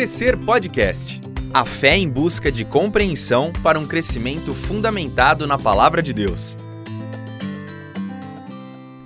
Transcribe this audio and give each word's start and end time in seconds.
Crescer 0.00 0.34
Podcast. 0.34 1.20
A 1.52 1.62
fé 1.62 1.94
em 1.94 2.08
busca 2.08 2.50
de 2.50 2.64
compreensão 2.64 3.52
para 3.62 3.78
um 3.78 3.86
crescimento 3.86 4.54
fundamentado 4.54 5.46
na 5.46 5.58
palavra 5.58 6.02
de 6.02 6.14
Deus. 6.14 6.56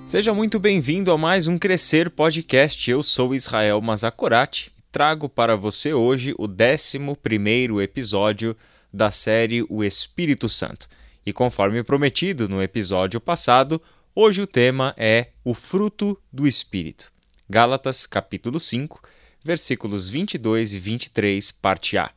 Seja 0.07 0.33
muito 0.33 0.61
bem-vindo 0.61 1.11
a 1.11 1.19
mais 1.19 1.49
um 1.49 1.59
Crescer 1.59 2.09
Podcast. 2.09 2.89
Eu 2.89 3.03
sou 3.03 3.35
Israel 3.35 3.81
Mazakorati 3.81 4.69
e 4.79 4.83
trago 4.93 5.29
para 5.29 5.57
você 5.57 5.93
hoje 5.93 6.33
o 6.39 6.47
11 6.47 7.83
episódio 7.83 8.57
da 8.93 9.11
série 9.11 9.67
O 9.69 9.83
Espírito 9.83 10.49
Santo. 10.49 10.89
E 11.27 11.33
conforme 11.33 11.83
prometido 11.83 12.49
no 12.49 12.63
episódio 12.63 13.21
passado, 13.21 13.83
hoje 14.15 14.43
o 14.43 14.47
tema 14.47 14.95
é 14.97 15.31
o 15.43 15.55
fruto 15.55 16.17
do 16.33 16.47
Espírito. 16.47 17.11
Gálatas 17.51 18.07
capítulo 18.07 18.61
5, 18.61 19.03
versículos 19.45 20.09
22 20.09 20.73
e 20.73 20.79
23, 20.79 21.53
parte 21.53 21.99
A. 21.99 22.11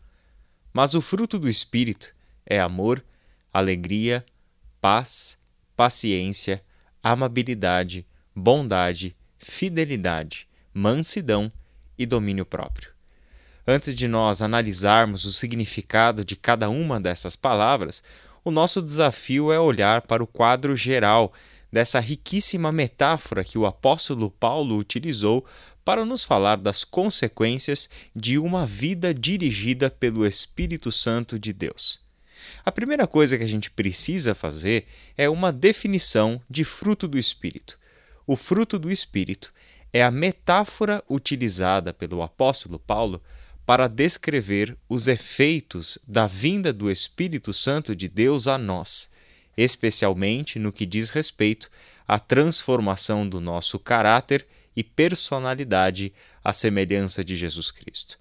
Mas 0.72 0.95
o 0.95 1.02
fruto 1.02 1.38
do 1.38 1.50
Espírito 1.50 2.16
é 2.45 2.58
amor, 2.58 3.03
alegria, 3.53 4.26
paz, 4.80 5.38
paciência, 5.76 6.63
amabilidade, 7.03 8.08
bondade, 8.34 9.13
fidelidade, 9.38 10.48
mansidão 10.73 11.52
e 11.98 12.05
domínio 12.05 12.45
próprio. 12.45 12.91
Antes 13.67 13.94
de 13.94 14.08
nós 14.08 14.41
analisarmos 14.41 15.25
o 15.25 15.31
significado 15.34 16.23
de 16.23 16.38
cada 16.38 16.70
uma 16.70 17.02
dessas 17.02 17.36
palavras, 17.36 18.02
o 18.45 18.50
nosso 18.50 18.81
desafio 18.81 19.52
é 19.52 19.59
olhar 19.59 20.03
para 20.03 20.23
o 20.23 20.28
quadro 20.28 20.73
geral 20.78 21.34
dessa 21.70 22.00
riquíssima 22.00 22.72
metáfora 22.72 23.44
que 23.44 23.58
o 23.58 23.66
apóstolo 23.66 24.31
Paulo 24.31 24.78
utilizou 24.78 25.45
para 25.87 26.03
nos 26.03 26.25
falar 26.25 26.57
das 26.57 26.83
consequências 26.83 27.89
de 28.13 28.38
uma 28.38 28.66
vida 28.66 29.13
dirigida 29.13 29.89
pelo 29.89 30.27
Espírito 30.27 30.91
Santo 30.91 31.39
de 31.39 31.53
Deus. 31.53 32.02
A 32.66 32.73
primeira 32.73 33.07
coisa 33.07 33.38
que 33.38 33.44
a 33.45 33.47
gente 33.47 33.71
precisa 33.71 34.35
fazer 34.35 34.85
é 35.17 35.29
uma 35.29 35.49
definição 35.49 36.41
de 36.49 36.66
fruto 36.66 37.07
do 37.07 37.17
Espírito. 37.17 37.79
O 38.25 38.35
fruto 38.35 38.77
do 38.77 38.91
Espírito 38.91 39.53
é 39.94 40.03
a 40.03 40.11
metáfora 40.11 41.02
utilizada 41.09 41.94
pelo 41.94 42.22
apóstolo 42.22 42.79
Paulo 42.79 43.23
para 43.66 43.88
descrever 43.88 44.75
os 44.89 45.07
efeitos 45.07 45.97
da 46.05 46.27
vinda 46.27 46.73
do 46.73 46.91
Espírito 46.91 47.53
Santo 47.53 47.95
de 47.95 48.09
Deus 48.09 48.45
a 48.45 48.57
nós, 48.57 49.09
especialmente 49.55 50.59
no 50.59 50.73
que 50.73 50.85
diz 50.85 51.11
respeito 51.11 51.72
à 52.05 52.19
transformação 52.19 53.25
do 53.25 53.39
nosso 53.39 53.79
caráter 53.79 54.45
e 54.78 54.83
personalidade 54.83 56.14
à 56.44 56.53
semelhança 56.53 57.23
de 57.23 57.36
Jesus 57.36 57.72
Cristo. 57.72 58.20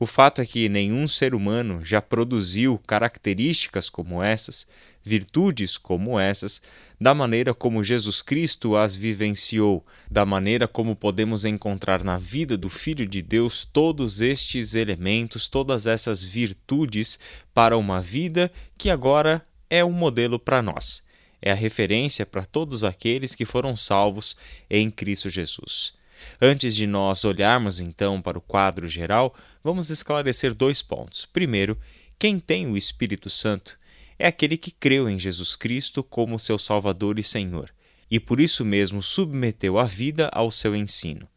O 0.00 0.06
fato 0.06 0.40
é 0.40 0.46
que 0.46 0.66
nenhum 0.66 1.06
ser 1.06 1.34
humano 1.34 1.84
já 1.84 2.00
produziu 2.00 2.80
características 2.86 3.90
como 3.90 4.22
essas, 4.22 4.66
virtudes 5.02 5.76
como 5.76 6.18
essas, 6.18 6.62
da 6.98 7.14
maneira 7.14 7.52
como 7.52 7.84
Jesus 7.84 8.22
Cristo 8.22 8.76
as 8.76 8.96
vivenciou, 8.96 9.84
da 10.10 10.24
maneira 10.24 10.66
como 10.66 10.96
podemos 10.96 11.44
encontrar 11.44 12.02
na 12.02 12.16
vida 12.16 12.56
do 12.56 12.70
Filho 12.70 13.06
de 13.06 13.20
Deus 13.20 13.68
todos 13.70 14.22
estes 14.22 14.74
elementos, 14.74 15.46
todas 15.46 15.86
essas 15.86 16.24
virtudes 16.24 17.20
para 17.52 17.76
uma 17.76 18.00
vida 18.00 18.50
que 18.78 18.88
agora 18.88 19.44
é 19.68 19.84
um 19.84 19.92
modelo 19.92 20.38
para 20.38 20.62
nós 20.62 21.03
é 21.44 21.52
a 21.52 21.54
referência 21.54 22.24
para 22.24 22.46
todos 22.46 22.84
aqueles 22.84 23.34
que 23.34 23.44
foram 23.44 23.76
salvos 23.76 24.34
em 24.70 24.90
Cristo 24.90 25.28
Jesus. 25.28 25.92
Antes 26.40 26.74
de 26.74 26.86
nós 26.86 27.22
olharmos 27.22 27.80
então 27.80 28.22
para 28.22 28.38
o 28.38 28.40
quadro 28.40 28.88
geral, 28.88 29.34
vamos 29.62 29.90
esclarecer 29.90 30.54
dois 30.54 30.80
pontos. 30.80 31.26
Primeiro, 31.26 31.78
quem 32.18 32.40
tem 32.40 32.66
o 32.66 32.78
Espírito 32.78 33.28
Santo 33.28 33.78
é 34.18 34.26
aquele 34.26 34.56
que 34.56 34.70
creu 34.70 35.06
em 35.06 35.18
Jesus 35.18 35.54
Cristo 35.54 36.02
como 36.02 36.38
seu 36.38 36.58
Salvador 36.58 37.18
e 37.18 37.22
Senhor, 37.22 37.70
e 38.10 38.18
por 38.18 38.40
isso 38.40 38.64
mesmo 38.64 39.02
submeteu 39.02 39.78
a 39.78 39.84
vida 39.84 40.30
ao 40.32 40.50
seu 40.50 40.74
ensino. 40.74 41.28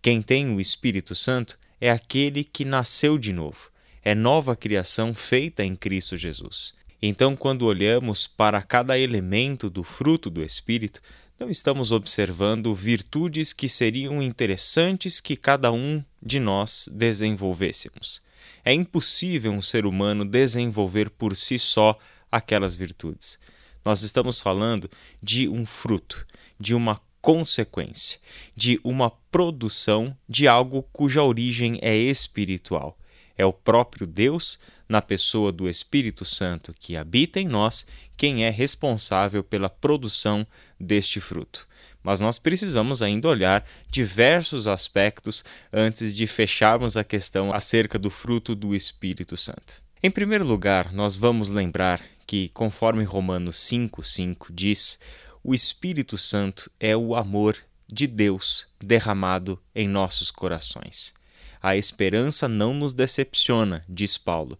Quem 0.00 0.22
tem 0.22 0.54
o 0.54 0.60
Espírito 0.60 1.16
Santo 1.16 1.58
é 1.80 1.90
aquele 1.90 2.44
que 2.44 2.64
nasceu 2.64 3.18
de 3.18 3.32
novo, 3.32 3.72
é 4.04 4.14
nova 4.14 4.54
criação 4.54 5.12
feita 5.12 5.64
em 5.64 5.74
Cristo 5.74 6.16
Jesus. 6.16 6.77
Então, 7.00 7.36
quando 7.36 7.66
olhamos 7.66 8.26
para 8.26 8.60
cada 8.60 8.98
elemento 8.98 9.70
do 9.70 9.84
fruto 9.84 10.28
do 10.28 10.42
Espírito, 10.42 11.00
não 11.38 11.48
estamos 11.48 11.92
observando 11.92 12.74
virtudes 12.74 13.52
que 13.52 13.68
seriam 13.68 14.20
interessantes 14.20 15.20
que 15.20 15.36
cada 15.36 15.70
um 15.70 16.02
de 16.20 16.40
nós 16.40 16.88
desenvolvêssemos. 16.92 18.20
É 18.64 18.72
impossível 18.72 19.52
um 19.52 19.62
ser 19.62 19.86
humano 19.86 20.24
desenvolver 20.24 21.08
por 21.08 21.36
si 21.36 21.56
só 21.56 21.96
aquelas 22.30 22.74
virtudes. 22.74 23.38
Nós 23.84 24.02
estamos 24.02 24.40
falando 24.40 24.90
de 25.22 25.48
um 25.48 25.64
fruto, 25.64 26.26
de 26.58 26.74
uma 26.74 27.00
consequência, 27.22 28.18
de 28.56 28.80
uma 28.82 29.10
produção 29.30 30.16
de 30.28 30.48
algo 30.48 30.82
cuja 30.92 31.22
origem 31.22 31.78
é 31.80 31.96
espiritual. 31.96 32.98
É 33.36 33.46
o 33.46 33.52
próprio 33.52 34.06
Deus 34.06 34.58
na 34.88 35.02
pessoa 35.02 35.52
do 35.52 35.68
Espírito 35.68 36.24
Santo 36.24 36.74
que 36.78 36.96
habita 36.96 37.38
em 37.38 37.46
nós, 37.46 37.86
quem 38.16 38.44
é 38.44 38.50
responsável 38.50 39.44
pela 39.44 39.68
produção 39.68 40.46
deste 40.80 41.20
fruto. 41.20 41.68
Mas 42.02 42.20
nós 42.20 42.38
precisamos 42.38 43.02
ainda 43.02 43.28
olhar 43.28 43.66
diversos 43.90 44.66
aspectos 44.66 45.44
antes 45.72 46.14
de 46.16 46.26
fecharmos 46.26 46.96
a 46.96 47.04
questão 47.04 47.52
acerca 47.52 47.98
do 47.98 48.08
fruto 48.08 48.54
do 48.54 48.74
Espírito 48.74 49.36
Santo. 49.36 49.82
Em 50.02 50.10
primeiro 50.10 50.46
lugar, 50.46 50.92
nós 50.92 51.16
vamos 51.16 51.50
lembrar 51.50 52.00
que, 52.26 52.48
conforme 52.50 53.04
Romanos 53.04 53.56
5,5 53.58 54.46
diz, 54.50 54.98
o 55.42 55.54
Espírito 55.54 56.16
Santo 56.16 56.70
é 56.78 56.96
o 56.96 57.14
amor 57.14 57.56
de 57.90 58.06
Deus 58.06 58.66
derramado 58.78 59.60
em 59.74 59.88
nossos 59.88 60.30
corações. 60.30 61.14
A 61.60 61.76
esperança 61.76 62.46
não 62.46 62.72
nos 62.72 62.94
decepciona, 62.94 63.84
diz 63.88 64.16
Paulo, 64.16 64.58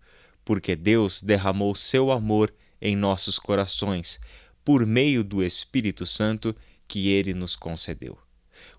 porque 0.48 0.74
Deus 0.74 1.20
derramou 1.20 1.74
seu 1.74 2.10
amor 2.10 2.50
em 2.80 2.96
nossos 2.96 3.38
corações 3.38 4.18
por 4.64 4.86
meio 4.86 5.22
do 5.22 5.44
Espírito 5.44 6.06
Santo 6.06 6.56
que 6.88 7.10
ele 7.10 7.34
nos 7.34 7.54
concedeu. 7.54 8.18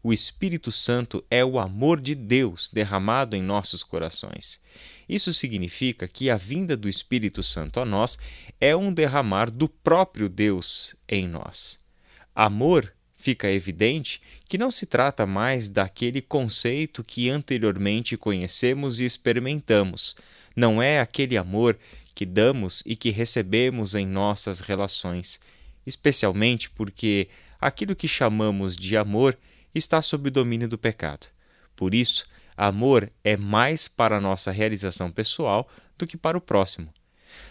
O 0.01 0.11
Espírito 0.11 0.71
Santo 0.71 1.23
é 1.29 1.45
o 1.45 1.59
amor 1.59 2.01
de 2.01 2.15
Deus 2.15 2.71
derramado 2.73 3.35
em 3.35 3.43
nossos 3.43 3.83
corações. 3.83 4.63
Isso 5.07 5.31
significa 5.31 6.07
que 6.07 6.31
a 6.31 6.35
vinda 6.35 6.75
do 6.75 6.89
Espírito 6.89 7.43
Santo 7.43 7.79
a 7.79 7.85
nós 7.85 8.17
é 8.59 8.75
um 8.75 8.91
derramar 8.91 9.51
do 9.51 9.69
próprio 9.69 10.27
Deus 10.27 10.95
em 11.07 11.27
nós. 11.27 11.85
Amor 12.33 12.91
fica 13.15 13.47
evidente 13.47 14.19
que 14.47 14.57
não 14.57 14.71
se 14.71 14.87
trata 14.87 15.23
mais 15.27 15.69
daquele 15.69 16.19
conceito 16.19 17.03
que 17.03 17.29
anteriormente 17.29 18.17
conhecemos 18.17 18.99
e 18.99 19.05
experimentamos, 19.05 20.15
não 20.55 20.81
é 20.81 20.99
aquele 20.99 21.37
amor 21.37 21.77
que 22.13 22.25
damos 22.25 22.83
e 22.85 22.95
que 22.95 23.09
recebemos 23.09 23.95
em 23.95 24.05
nossas 24.05 24.59
relações, 24.59 25.39
especialmente 25.85 26.69
porque 26.69 27.29
aquilo 27.61 27.95
que 27.95 28.07
chamamos 28.07 28.75
de 28.75 28.97
amor 28.97 29.37
está 29.73 30.01
sob 30.01 30.27
o 30.27 30.31
domínio 30.31 30.67
do 30.67 30.77
pecado. 30.77 31.27
Por 31.75 31.95
isso, 31.95 32.25
amor 32.57 33.09
é 33.23 33.37
mais 33.37 33.87
para 33.87 34.17
a 34.17 34.21
nossa 34.21 34.51
realização 34.51 35.11
pessoal 35.11 35.69
do 35.97 36.05
que 36.05 36.17
para 36.17 36.37
o 36.37 36.41
próximo. 36.41 36.93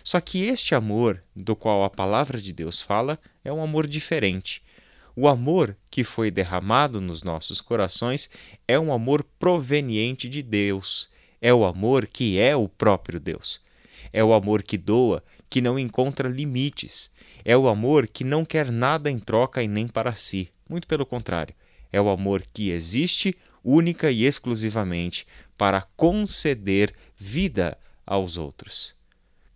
Só 0.05 0.21
que 0.21 0.45
este 0.45 0.75
amor, 0.75 1.23
do 1.35 1.57
qual 1.57 1.85
a 1.85 1.91
palavra 1.91 2.41
de 2.41 2.53
Deus 2.53 2.83
fala, 2.83 3.19
é 3.45 3.53
um 3.53 3.63
amor 3.63 3.87
diferente. 3.87 4.63
O 5.17 5.27
amor 5.27 5.77
que 5.91 6.05
foi 6.05 6.31
derramado 6.31 7.01
nos 7.01 7.23
nossos 7.23 7.61
corações 7.61 8.31
é 8.67 8.79
um 8.79 8.93
amor 8.93 9.25
proveniente 9.39 10.29
de 10.29 10.43
Deus 10.43 11.09
é 11.41 11.53
o 11.53 11.65
amor 11.65 12.07
que 12.07 12.39
é 12.39 12.57
o 12.57 12.69
próprio 12.69 13.21
Deus. 13.21 13.61
É 14.13 14.23
o 14.23 14.33
amor 14.33 14.63
que 14.63 14.77
doa, 14.77 15.23
que 15.49 15.61
não 15.61 15.79
encontra 15.79 16.29
limites. 16.29 17.11
É 17.45 17.57
o 17.57 17.69
amor 17.69 18.09
que 18.09 18.25
não 18.25 18.45
quer 18.45 18.71
nada 18.71 19.11
em 19.11 19.19
troca 19.19 19.63
e 19.63 19.69
nem 19.69 19.87
para 19.87 20.15
si. 20.15 20.49
Muito 20.69 20.87
pelo 20.87 21.07
contrário. 21.07 21.55
É 21.93 22.01
o 22.01 22.09
amor 22.09 22.43
que 22.53 22.71
existe 22.71 23.37
única 23.65 24.11
e 24.11 24.25
exclusivamente 24.25 25.27
para 25.57 25.83
conceder 25.97 26.95
vida 27.17 27.77
aos 28.07 28.37
outros. 28.37 28.95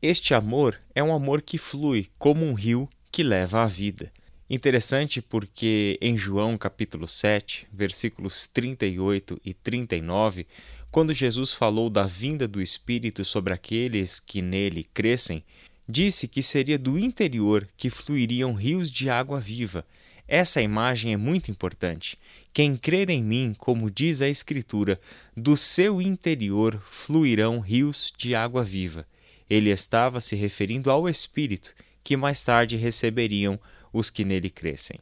Este 0.01 0.35
amor 0.35 0.79
é 0.95 1.03
um 1.03 1.15
amor 1.15 1.43
que 1.43 1.57
flui 1.57 2.09
como 2.19 2.45
um 2.45 2.55
rio 2.55 2.89
que 3.11 3.23
leva 3.23 3.63
à 3.63 3.67
vida. 3.67 4.13
Interessante 4.51 5.23
porque 5.23 5.99
em 6.03 6.17
João 6.17 6.59
capítulo 6.59 7.09
7, 7.09 7.67
versículos 7.73 8.47
38 8.49 9.41
e 9.45 9.55
39, 9.55 10.47
quando 10.93 11.15
Jesus 11.15 11.55
falou 11.55 11.89
da 11.89 12.05
vinda 12.05 12.47
do 12.47 12.61
Espírito 12.61 13.25
sobre 13.25 13.55
aqueles 13.55 14.21
que 14.21 14.43
nele 14.43 14.85
crescem, 14.93 15.43
disse 15.89 16.29
que 16.29 16.43
seria 16.43 16.79
do 16.79 16.99
interior 16.99 17.67
que 17.79 17.89
fluiriam 17.89 18.53
rios 18.53 18.91
de 18.91 19.09
água 19.09 19.41
viva. 19.41 19.87
Essa 20.29 20.61
imagem 20.61 21.15
é 21.15 21.17
muito 21.17 21.51
importante. 21.51 22.19
Quem 22.53 22.77
crer 22.77 23.09
em 23.09 23.25
mim, 23.25 23.55
como 23.57 23.91
diz 23.91 24.21
a 24.21 24.29
Escritura, 24.29 25.01
do 25.35 25.57
seu 25.57 26.01
interior 26.01 26.79
fluirão 26.85 27.59
rios 27.59 28.13
de 28.17 28.35
água 28.35 28.63
viva. 28.63 29.07
Ele 29.49 29.71
estava 29.71 30.21
se 30.21 30.37
referindo 30.37 30.91
ao 30.91 31.09
Espírito, 31.09 31.75
que 32.05 32.19
mais 32.19 32.45
tarde 32.45 32.77
receberiam 32.77 33.59
os 33.95 34.11
que 34.11 34.27
nele 34.27 34.51
crescem. 34.51 34.99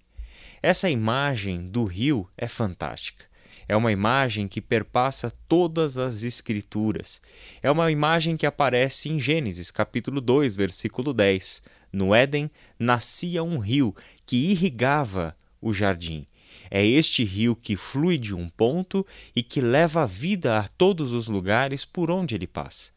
Essa 0.62 0.88
imagem 0.88 1.66
do 1.66 1.82
rio 1.82 2.28
é 2.36 2.46
fantástica. 2.46 3.29
É 3.70 3.76
uma 3.76 3.92
imagem 3.92 4.48
que 4.48 4.60
perpassa 4.60 5.32
todas 5.46 5.96
as 5.96 6.24
escrituras. 6.24 7.22
É 7.62 7.70
uma 7.70 7.88
imagem 7.88 8.36
que 8.36 8.44
aparece 8.44 9.08
em 9.08 9.20
Gênesis, 9.20 9.70
capítulo 9.70 10.20
2, 10.20 10.56
versículo 10.56 11.14
10. 11.14 11.62
No 11.92 12.12
Éden 12.12 12.50
nascia 12.76 13.44
um 13.44 13.58
rio 13.58 13.94
que 14.26 14.50
irrigava 14.50 15.36
o 15.62 15.72
jardim. 15.72 16.26
É 16.68 16.84
este 16.84 17.22
rio 17.22 17.54
que 17.54 17.76
flui 17.76 18.18
de 18.18 18.34
um 18.34 18.48
ponto 18.48 19.06
e 19.36 19.40
que 19.40 19.60
leva 19.60 20.02
a 20.02 20.06
vida 20.06 20.58
a 20.58 20.66
todos 20.66 21.12
os 21.12 21.28
lugares 21.28 21.84
por 21.84 22.10
onde 22.10 22.34
ele 22.34 22.48
passa. 22.48 22.90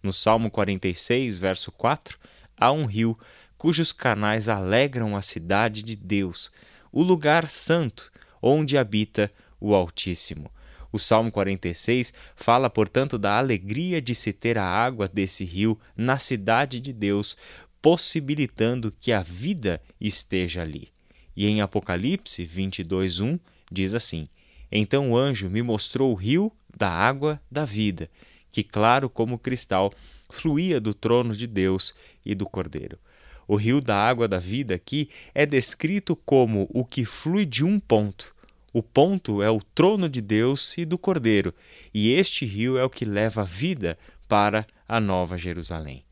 No 0.00 0.12
Salmo 0.12 0.48
46, 0.48 1.38
verso 1.38 1.72
4, 1.72 2.16
há 2.56 2.70
um 2.70 2.86
rio 2.86 3.18
cujos 3.58 3.90
canais 3.90 4.48
alegram 4.48 5.16
a 5.16 5.22
cidade 5.22 5.82
de 5.82 5.96
Deus, 5.96 6.52
o 6.92 7.02
lugar 7.02 7.48
santo 7.48 8.12
onde 8.40 8.78
habita 8.78 9.28
o 9.60 9.74
Altíssimo. 9.74 10.50
O 10.92 10.98
Salmo 10.98 11.30
46 11.30 12.12
fala, 12.34 12.68
portanto, 12.68 13.16
da 13.16 13.38
alegria 13.38 14.00
de 14.00 14.14
se 14.14 14.32
ter 14.32 14.58
a 14.58 14.64
água 14.64 15.06
desse 15.06 15.44
rio 15.44 15.78
na 15.96 16.18
cidade 16.18 16.80
de 16.80 16.92
Deus, 16.92 17.36
possibilitando 17.80 18.92
que 19.00 19.12
a 19.12 19.22
vida 19.22 19.80
esteja 20.00 20.62
ali. 20.62 20.88
E 21.36 21.46
em 21.46 21.60
Apocalipse 21.60 22.44
22:1 22.44 23.38
diz 23.70 23.94
assim: 23.94 24.28
Então 24.70 25.12
o 25.12 25.16
anjo 25.16 25.48
me 25.48 25.62
mostrou 25.62 26.10
o 26.10 26.16
rio 26.16 26.52
da 26.76 26.90
água 26.90 27.40
da 27.50 27.64
vida, 27.64 28.10
que 28.50 28.64
claro 28.64 29.08
como 29.08 29.38
cristal 29.38 29.92
fluía 30.28 30.80
do 30.80 30.92
trono 30.92 31.34
de 31.34 31.46
Deus 31.46 31.94
e 32.24 32.34
do 32.34 32.46
Cordeiro. 32.46 32.98
O 33.46 33.56
rio 33.56 33.80
da 33.80 33.96
água 33.96 34.28
da 34.28 34.38
vida 34.38 34.74
aqui 34.74 35.08
é 35.34 35.46
descrito 35.46 36.14
como 36.14 36.68
o 36.72 36.84
que 36.84 37.04
flui 37.04 37.44
de 37.44 37.64
um 37.64 37.80
ponto 37.80 38.34
o 38.72 38.82
ponto 38.82 39.42
é 39.42 39.50
o 39.50 39.60
trono 39.60 40.08
de 40.08 40.20
Deus 40.20 40.76
e 40.78 40.84
do 40.84 40.96
Cordeiro, 40.96 41.54
e 41.92 42.12
este 42.12 42.46
rio 42.46 42.78
é 42.78 42.84
o 42.84 42.90
que 42.90 43.04
leva 43.04 43.42
a 43.42 43.44
vida 43.44 43.98
para 44.28 44.66
a 44.88 45.00
Nova 45.00 45.36
Jerusalém. 45.36 46.04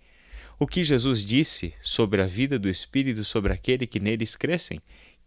O 0.58 0.66
que 0.66 0.82
Jesus 0.82 1.25
disse 1.25 1.72
sobre 1.81 2.20
a 2.20 2.26
vida 2.26 2.58
do 2.58 2.69
Espírito 2.69 3.25
sobre 3.25 3.52
aquele 3.52 3.87
que 3.87 4.00
neles 4.00 4.34
crescem? 4.34 4.81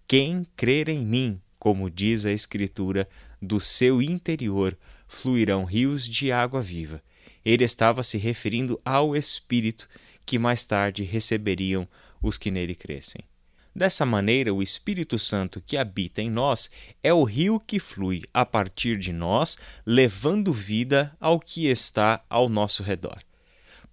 Quem 0.06 0.45
crer 0.57 0.89
em 0.89 1.00
mim, 1.00 1.39
como 1.57 1.89
diz 1.89 2.25
a 2.25 2.33
Escritura, 2.33 3.07
do 3.42 3.60
seu 3.60 4.01
interior 4.01 4.77
fluirão 5.07 5.63
rios 5.63 6.06
de 6.06 6.34
água 6.34 6.62
viva. 6.62 7.01
Ele 7.45 7.63
estava 7.63 8.04
se 8.04 8.18
referindo 8.18 8.80
ao 8.84 9.16
Espírito 9.16 9.88
que 10.25 10.38
mais 10.38 10.66
tarde 10.66 11.04
receberiam 11.04 11.88
os 12.22 12.38
que 12.38 12.51
nele 12.51 12.75
crescem. 12.75 13.24
Dessa 13.73 14.06
maneira, 14.06 14.53
o 14.53 14.62
Espírito 14.62 15.18
Santo 15.18 15.62
que 15.62 15.77
habita 15.77 16.21
em 16.21 16.29
nós 16.29 16.69
é 17.01 17.13
o 17.13 17.23
rio 17.23 17.59
que 17.59 17.79
flui 17.79 18.23
a 18.33 18.45
partir 18.45 18.97
de 18.97 19.13
nós, 19.13 19.57
levando 19.85 20.51
vida 20.51 21.15
ao 21.19 21.39
que 21.39 21.68
está 21.68 22.23
ao 22.29 22.50
nosso 22.50 22.83
redor. 22.83 23.19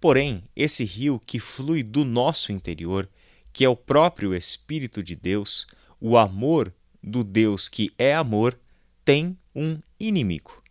Porém, 0.01 0.43
esse 0.55 0.85
rio 0.85 1.21
que 1.25 1.39
flui 1.39 1.83
do 1.83 2.05
nosso 2.05 2.53
interior, 2.53 3.09
que 3.53 3.65
é 3.65 3.69
o 3.69 3.77
próprio 3.77 4.35
Espírito 4.35 5.03
de 5.03 5.15
Deus, 5.15 5.67
o 6.01 6.17
amor 6.17 6.73
do 7.03 7.23
Deus 7.23 7.69
que 7.69 7.93
é 7.97 8.15
amor, 8.15 8.59
tem 9.05 9.39
um 9.55 9.81
inimigo. 9.99 10.63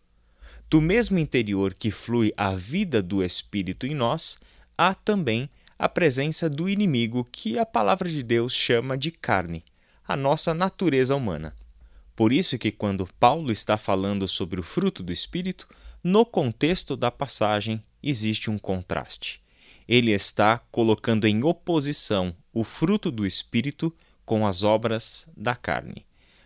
Do 0.70 0.82
mesmo 0.82 1.18
interior 1.18 1.74
que 1.74 1.92
flui 1.92 2.34
a 2.36 2.54
vida 2.54 3.02
do 3.02 3.24
Espírito 3.24 3.88
em 3.88 3.96
nós, 3.96 4.38
há 4.78 4.94
também 4.94 5.50
a 5.78 5.88
presença 5.88 6.50
do 6.50 6.68
inimigo 6.68 7.24
que 7.32 7.60
a 7.60 7.66
palavra 7.66 8.10
de 8.10 8.24
Deus 8.24 8.54
chama 8.54 8.98
de 8.98 9.12
carne, 9.12 9.64
a 10.08 10.16
nossa 10.16 10.54
natureza 10.54 11.16
humana. 11.16 11.56
Por 12.16 12.34
isso 12.34 12.58
que 12.58 12.72
quando 12.72 13.08
Paulo 13.20 13.52
está 13.52 13.78
falando 13.78 14.28
sobre 14.28 14.60
o 14.60 14.64
fruto 14.64 15.04
do 15.04 15.12
espírito, 15.12 15.68
no 16.04 16.26
contexto 16.26 16.98
da 16.98 17.12
passagem 17.12 17.82
existe 18.02 18.50
um 18.50 18.58
contraste. 18.58 19.42
Ele 19.88 20.12
está 20.12 20.58
colocando 20.72 21.28
em 21.28 21.44
oposição 21.44 22.36
o 22.52 22.64
fruto 22.64 23.12
do 23.12 23.26
espírito 23.26 23.94
com 24.26 24.48
as 24.48 24.64
obras 24.64 25.30
da 25.38 25.56
carne. 25.56 26.06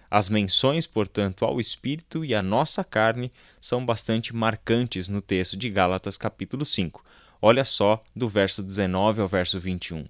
As 0.10 0.28
menções, 0.28 0.86
portanto, 0.86 1.46
ao 1.46 1.58
espírito 1.58 2.26
e 2.26 2.36
à 2.36 2.44
nossa 2.44 2.84
carne 2.84 3.32
são 3.62 3.86
bastante 3.86 4.36
marcantes 4.36 5.08
no 5.08 5.22
texto 5.22 5.56
de 5.56 5.70
Gálatas 5.70 6.18
capítulo 6.18 6.66
5, 6.66 7.02
Olha 7.42 7.66
só 7.66 8.04
do 8.16 8.28
verso 8.28 8.62
19 8.62 9.22
ao 9.22 9.28
verso 9.28 9.60
21. 9.60 10.06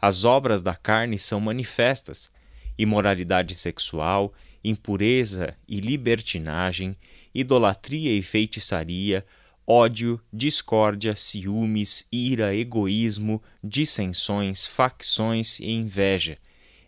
As 0.00 0.24
obras 0.24 0.60
da 0.60 0.74
carne 0.74 1.18
são 1.18 1.40
manifestas: 1.40 2.32
imoralidade 2.76 3.54
sexual, 3.54 4.34
impureza 4.64 5.56
e 5.68 5.78
libertinagem, 5.78 6.96
idolatria 7.32 8.12
e 8.12 8.22
feitiçaria, 8.22 9.24
ódio, 9.64 10.20
discórdia, 10.32 11.14
ciúmes, 11.14 12.08
ira, 12.10 12.54
egoísmo, 12.54 13.40
dissensões, 13.62 14.66
facções 14.66 15.60
e 15.60 15.70
inveja, 15.70 16.38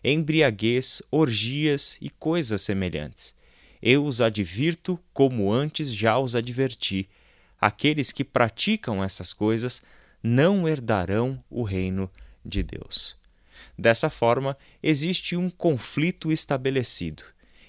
embriaguez, 0.03 1.01
orgias 1.09 1.97
e 2.01 2.09
coisas 2.09 2.61
semelhantes. 2.61 3.37
Eu 3.81 4.05
os 4.05 4.19
advirto 4.19 4.99
como 5.13 5.51
antes 5.51 5.93
já 5.93 6.19
os 6.19 6.35
adverti 6.35 7.07
aqueles 7.59 8.11
que 8.11 8.23
praticam 8.23 9.03
essas 9.03 9.33
coisas 9.33 9.83
não 10.21 10.67
herdarão 10.67 11.43
o 11.49 11.63
reino 11.63 12.09
de 12.45 12.63
Deus. 12.63 13.15
Dessa 13.77 14.09
forma, 14.09 14.57
existe 14.81 15.35
um 15.35 15.49
conflito 15.49 16.31
estabelecido 16.31 17.23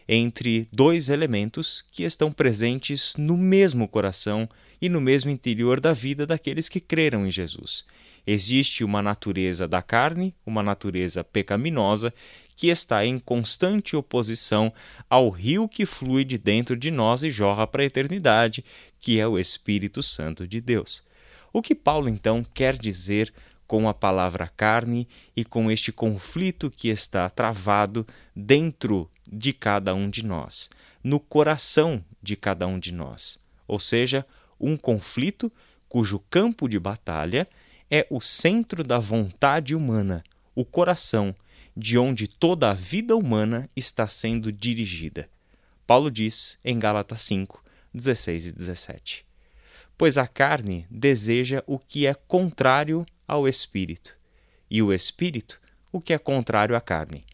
entre 0.08 0.66
dois 0.72 1.10
elementos 1.10 1.84
que 1.92 2.02
estão 2.02 2.32
presentes 2.32 3.14
no 3.18 3.36
mesmo 3.36 3.86
coração 3.86 4.48
e 4.80 4.88
no 4.88 5.00
mesmo 5.00 5.30
interior 5.30 5.80
da 5.80 5.92
vida 5.92 6.26
daqueles 6.26 6.68
que 6.68 6.80
creram 6.80 7.26
em 7.26 7.30
Jesus. 7.30 7.84
Existe 8.26 8.84
uma 8.84 9.02
natureza 9.02 9.68
da 9.68 9.82
carne, 9.82 10.34
uma 10.46 10.62
natureza 10.62 11.22
pecaminosa, 11.22 12.12
que 12.56 12.68
está 12.68 13.04
em 13.04 13.18
constante 13.18 13.94
oposição 13.96 14.72
ao 15.08 15.30
rio 15.30 15.68
que 15.68 15.86
flui 15.86 16.24
de 16.24 16.36
dentro 16.36 16.76
de 16.76 16.90
nós 16.90 17.22
e 17.22 17.30
jorra 17.30 17.66
para 17.66 17.82
a 17.82 17.86
eternidade, 17.86 18.64
que 19.00 19.20
é 19.20 19.26
o 19.26 19.38
Espírito 19.38 20.02
Santo 20.02 20.46
de 20.46 20.60
Deus. 20.60 21.02
O 21.52 21.62
que 21.62 21.74
Paulo 21.74 22.08
então 22.08 22.44
quer 22.54 22.76
dizer 22.76 23.32
com 23.66 23.88
a 23.88 23.94
palavra 23.94 24.48
carne 24.48 25.06
e 25.36 25.44
com 25.44 25.70
este 25.70 25.92
conflito 25.92 26.70
que 26.70 26.88
está 26.88 27.28
travado 27.28 28.06
dentro 28.34 29.10
de 29.30 29.52
cada 29.52 29.94
um 29.94 30.08
de 30.08 30.24
nós, 30.24 30.70
no 31.04 31.20
coração 31.20 32.02
de 32.22 32.34
cada 32.34 32.66
um 32.66 32.78
de 32.78 32.92
nós. 32.92 33.46
Ou 33.66 33.78
seja, 33.78 34.24
um 34.58 34.76
conflito 34.76 35.52
cujo 35.88 36.18
campo 36.30 36.68
de 36.68 36.78
batalha 36.78 37.46
é 37.90 38.06
o 38.10 38.20
centro 38.20 38.82
da 38.82 38.98
vontade 38.98 39.74
humana, 39.74 40.24
o 40.54 40.64
coração, 40.64 41.34
de 41.76 41.96
onde 41.96 42.26
toda 42.26 42.70
a 42.70 42.74
vida 42.74 43.16
humana 43.16 43.68
está 43.76 44.08
sendo 44.08 44.50
dirigida. 44.50 45.28
Paulo 45.86 46.10
diz 46.10 46.58
em 46.64 46.78
Gálatas 46.78 47.22
5, 47.22 47.62
16 47.94 48.46
e 48.46 48.52
17. 48.52 49.26
Pois 49.96 50.16
a 50.16 50.26
carne 50.26 50.86
deseja 50.90 51.62
o 51.66 51.78
que 51.78 52.06
é 52.06 52.14
contrário 52.14 53.04
ao 53.26 53.48
espírito, 53.48 54.16
e 54.70 54.82
o 54.82 54.92
espírito 54.92 55.60
o 55.92 56.00
que 56.00 56.12
é 56.12 56.18
contrário 56.18 56.76
à 56.76 56.80
carne. 56.80 57.24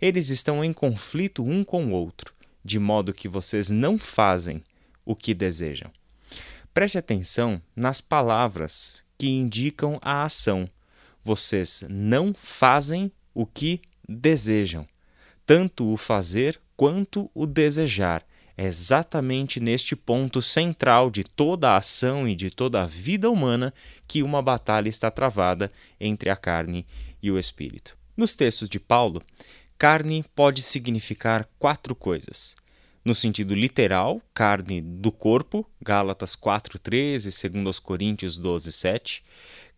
Eles 0.00 0.30
estão 0.30 0.64
em 0.64 0.72
conflito 0.72 1.44
um 1.44 1.64
com 1.64 1.86
o 1.86 1.90
outro, 1.90 2.34
de 2.64 2.78
modo 2.78 3.12
que 3.12 3.28
vocês 3.28 3.68
não 3.68 3.98
fazem 3.98 4.62
o 5.04 5.14
que 5.14 5.34
desejam. 5.34 5.90
Preste 6.74 6.98
atenção 6.98 7.60
nas 7.74 8.00
palavras 8.00 9.02
que 9.16 9.28
indicam 9.28 9.98
a 10.02 10.24
ação. 10.24 10.68
Vocês 11.24 11.84
não 11.88 12.34
fazem 12.34 13.10
o 13.34 13.46
que 13.46 13.80
desejam, 14.08 14.86
tanto 15.44 15.92
o 15.92 15.96
fazer 15.96 16.60
quanto 16.76 17.30
o 17.34 17.46
desejar 17.46 18.24
é 18.56 18.64
exatamente 18.64 19.60
neste 19.60 19.94
ponto 19.94 20.40
central 20.40 21.10
de 21.10 21.22
toda 21.22 21.70
a 21.70 21.76
ação 21.76 22.26
e 22.26 22.34
de 22.34 22.50
toda 22.50 22.82
a 22.82 22.86
vida 22.86 23.30
humana 23.30 23.72
que 24.08 24.22
uma 24.22 24.40
batalha 24.40 24.88
está 24.88 25.10
travada 25.10 25.70
entre 26.00 26.30
a 26.30 26.36
carne 26.36 26.86
e 27.22 27.30
o 27.30 27.38
espírito. 27.38 27.96
Nos 28.16 28.34
textos 28.34 28.68
de 28.68 28.80
Paulo, 28.80 29.22
carne 29.76 30.24
pode 30.34 30.62
significar 30.62 31.48
quatro 31.58 31.94
coisas. 31.94 32.56
No 33.04 33.14
sentido 33.14 33.54
literal, 33.54 34.20
carne 34.34 34.80
do 34.80 35.12
corpo, 35.12 35.64
Gálatas 35.80 36.34
4:13, 36.34 37.62
2 37.62 37.78
Coríntios 37.78 38.40
12:7, 38.40 39.22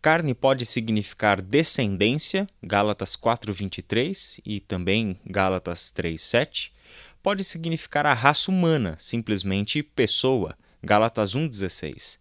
Carne 0.01 0.33
pode 0.33 0.65
significar 0.65 1.41
descendência, 1.41 2.47
Gálatas 2.63 3.17
4:23 3.17 4.39
e 4.45 4.61
também 4.61 5.19
Gálatas 5.25 5.91
3:7. 5.91 6.71
Pode 7.21 7.43
significar 7.43 8.05
a 8.05 8.13
raça 8.13 8.49
humana, 8.49 8.95
simplesmente 8.99 9.83
pessoa, 9.83 10.57
Gálatas 10.81 11.35
1:16. 11.35 12.19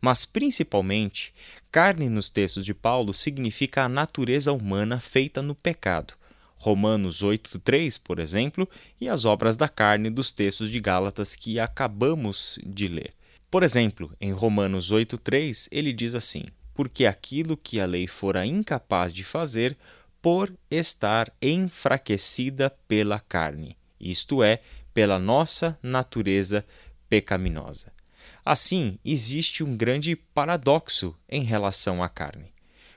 Mas 0.00 0.24
principalmente, 0.24 1.34
carne 1.70 2.08
nos 2.08 2.30
textos 2.30 2.64
de 2.64 2.72
Paulo 2.72 3.12
significa 3.12 3.84
a 3.84 3.88
natureza 3.88 4.52
humana 4.52 5.00
feita 5.00 5.42
no 5.42 5.54
pecado. 5.54 6.14
Romanos 6.56 7.22
8:3, 7.22 7.98
por 7.98 8.18
exemplo, 8.18 8.68
e 9.00 9.08
as 9.08 9.24
obras 9.24 9.56
da 9.56 9.68
carne 9.68 10.10
dos 10.10 10.32
textos 10.32 10.70
de 10.70 10.80
Gálatas 10.80 11.34
que 11.36 11.60
acabamos 11.60 12.58
de 12.64 12.88
ler. 12.88 13.14
Por 13.50 13.62
exemplo, 13.62 14.14
em 14.20 14.32
Romanos 14.32 14.90
8:3, 14.90 15.68
ele 15.70 15.92
diz 15.92 16.14
assim: 16.14 16.44
porque 16.78 17.06
aquilo 17.06 17.56
que 17.56 17.80
a 17.80 17.86
lei 17.86 18.06
fora 18.06 18.46
incapaz 18.46 19.12
de 19.12 19.24
fazer, 19.24 19.76
por 20.22 20.52
estar 20.70 21.32
enfraquecida 21.42 22.70
pela 22.86 23.18
carne, 23.18 23.76
isto 24.00 24.42
é, 24.42 24.60
pela 24.92 25.18
nossa 25.18 25.78
natureza 25.82 26.64
pecaminosa. 27.08 27.92
Assim, 28.44 28.98
existe 29.04 29.62
um 29.62 29.76
grande 29.76 30.16
paradoxo 30.16 31.14
em 31.28 31.42
relação 31.42 32.02
à 32.02 32.08
carne. 32.08 32.52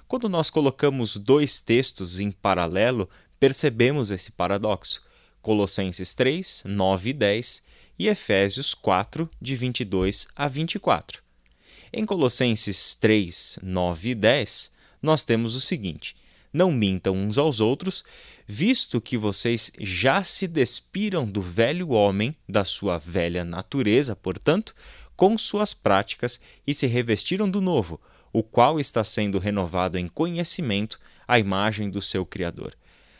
Quando 0.08 0.28
nós 0.28 0.50
colocamos 0.50 1.18
dois 1.18 1.60
textos 1.60 2.20
em 2.20 2.32
paralelo, 2.32 3.10
percebemos 3.40 4.12
esse 4.12 4.32
paradoxo. 4.32 5.02
Colossenses 5.42 6.14
3, 6.14 6.64
9 6.66 7.10
e 7.10 7.14
10 7.14 7.64
e 7.98 8.08
Efésios 8.08 8.74
4, 8.74 9.30
de 9.42 9.56
22 9.56 10.28
a 10.36 10.48
24. 10.48 11.22
Em 11.94 12.06
Colossenses 12.06 12.96
3, 12.96 13.60
9 13.62 14.10
e 14.10 14.16
10, 14.16 14.72
nós 15.02 15.24
temos 15.24 15.56
o 15.56 15.62
seguinte: 15.62 16.16
Não 16.54 16.72
mintam 16.72 17.16
uns 17.16 17.38
aos 17.38 17.60
outros, 17.60 18.04
visto 18.52 19.00
que 19.00 19.18
vocês 19.18 19.72
já 19.80 20.24
se 20.24 20.46
despiram 20.46 21.26
do 21.26 21.42
velho 21.42 21.92
homem, 21.92 22.36
da 22.50 22.66
sua 22.66 22.98
velha 22.98 23.46
natureza, 23.46 24.14
portanto, 24.14 24.76
com 25.16 25.38
suas 25.38 25.74
práticas, 25.74 26.42
e 26.68 26.74
se 26.74 26.86
revestiram 26.86 27.50
do 27.50 27.62
novo, 27.62 27.98
o 28.34 28.44
qual 28.44 28.78
está 28.78 29.06
sendo 29.06 29.40
renovado 29.40 29.98
em 29.98 30.10
conhecimento 30.10 31.00
à 31.26 31.40
imagem 31.40 31.90
do 31.90 32.02
seu 32.02 32.26
Criador. 32.26 32.76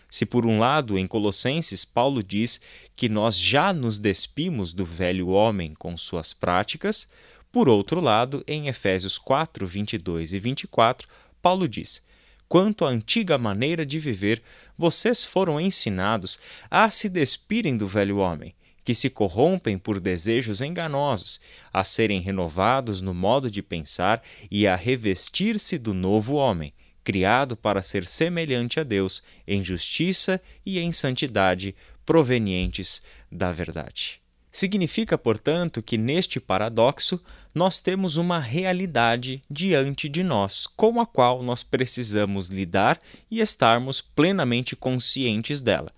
Se 0.10 0.26
por 0.26 0.46
um 0.46 0.60
lado, 0.60 0.98
em 0.98 1.08
Colossenses, 1.08 1.86
Paulo 1.86 2.22
diz 2.22 2.60
que 2.94 3.08
nós 3.08 3.40
já 3.40 3.72
nos 3.72 4.00
despimos 4.00 4.74
do 4.74 4.84
velho 4.84 5.30
homem 5.30 5.72
com 5.72 5.98
suas 5.98 6.34
práticas, 6.34 7.10
por 7.54 7.70
outro 7.70 8.02
lado, 8.02 8.44
em 8.46 8.68
Efésios 8.68 9.18
4, 9.18 9.66
22 9.66 10.34
e 10.34 10.40
24, 10.40 11.08
Paulo 11.42 11.70
diz: 11.70 12.04
Quanto 12.52 12.84
à 12.84 12.90
antiga 12.90 13.38
maneira 13.38 13.86
de 13.86 13.98
viver, 13.98 14.44
vocês 14.78 15.24
foram 15.24 15.58
ensinados 15.58 16.38
a 16.70 16.90
se 16.90 17.08
despirem 17.08 17.78
do 17.78 17.88
velho 17.88 18.18
homem, 18.18 18.54
que 18.84 18.94
se 18.94 19.10
corrompem 19.10 19.78
por 19.78 20.02
desejos 20.02 20.60
enganosos, 20.60 21.40
a 21.72 21.82
serem 21.86 22.20
renovados 22.20 23.00
no 23.00 23.14
modo 23.14 23.50
de 23.50 23.62
pensar 23.62 24.22
e 24.52 24.68
a 24.68 24.76
revestir-se 24.76 25.78
do 25.78 25.94
novo 25.94 26.34
homem, 26.34 26.74
criado 27.06 27.56
para 27.56 27.82
ser 27.82 28.06
semelhante 28.06 28.82
a 28.82 28.84
Deus 28.84 29.24
em 29.48 29.64
justiça 29.64 30.42
e 30.66 30.78
em 30.78 30.92
santidade 30.92 31.74
provenientes 32.06 33.02
da 33.32 33.54
verdade. 33.54 34.21
Significa, 34.52 35.18
portanto, 35.18 35.82
que 35.82 35.98
neste 35.98 36.40
paradoxo 36.40 37.24
nós 37.56 37.80
temos 37.80 38.18
uma 38.18 38.38
realidade 38.38 39.42
diante 39.50 40.10
de 40.10 40.24
nós, 40.24 40.68
com 40.68 41.00
a 41.00 41.06
qual 41.06 41.42
nós 41.42 41.64
precisamos 41.64 42.50
lidar 42.50 43.00
e 43.30 43.40
estarmos 43.40 44.02
plenamente 44.02 44.76
conscientes 44.76 45.62
dela. 45.62 45.92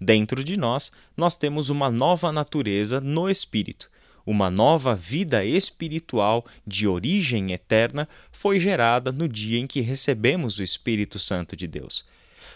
Dentro 0.00 0.44
de 0.44 0.56
nós, 0.56 0.92
nós 1.16 1.36
temos 1.36 1.68
uma 1.68 1.90
nova 1.90 2.30
natureza 2.30 3.00
no 3.00 3.28
espírito. 3.28 3.90
Uma 4.24 4.50
nova 4.50 4.94
vida 4.94 5.44
espiritual 5.44 6.44
de 6.66 6.86
origem 6.86 7.52
eterna 7.52 8.08
foi 8.30 8.60
gerada 8.60 9.10
no 9.10 9.28
dia 9.28 9.58
em 9.58 9.66
que 9.66 9.80
recebemos 9.80 10.58
o 10.58 10.62
Espírito 10.62 11.18
Santo 11.18 11.56
de 11.56 11.66
Deus. 11.66 12.04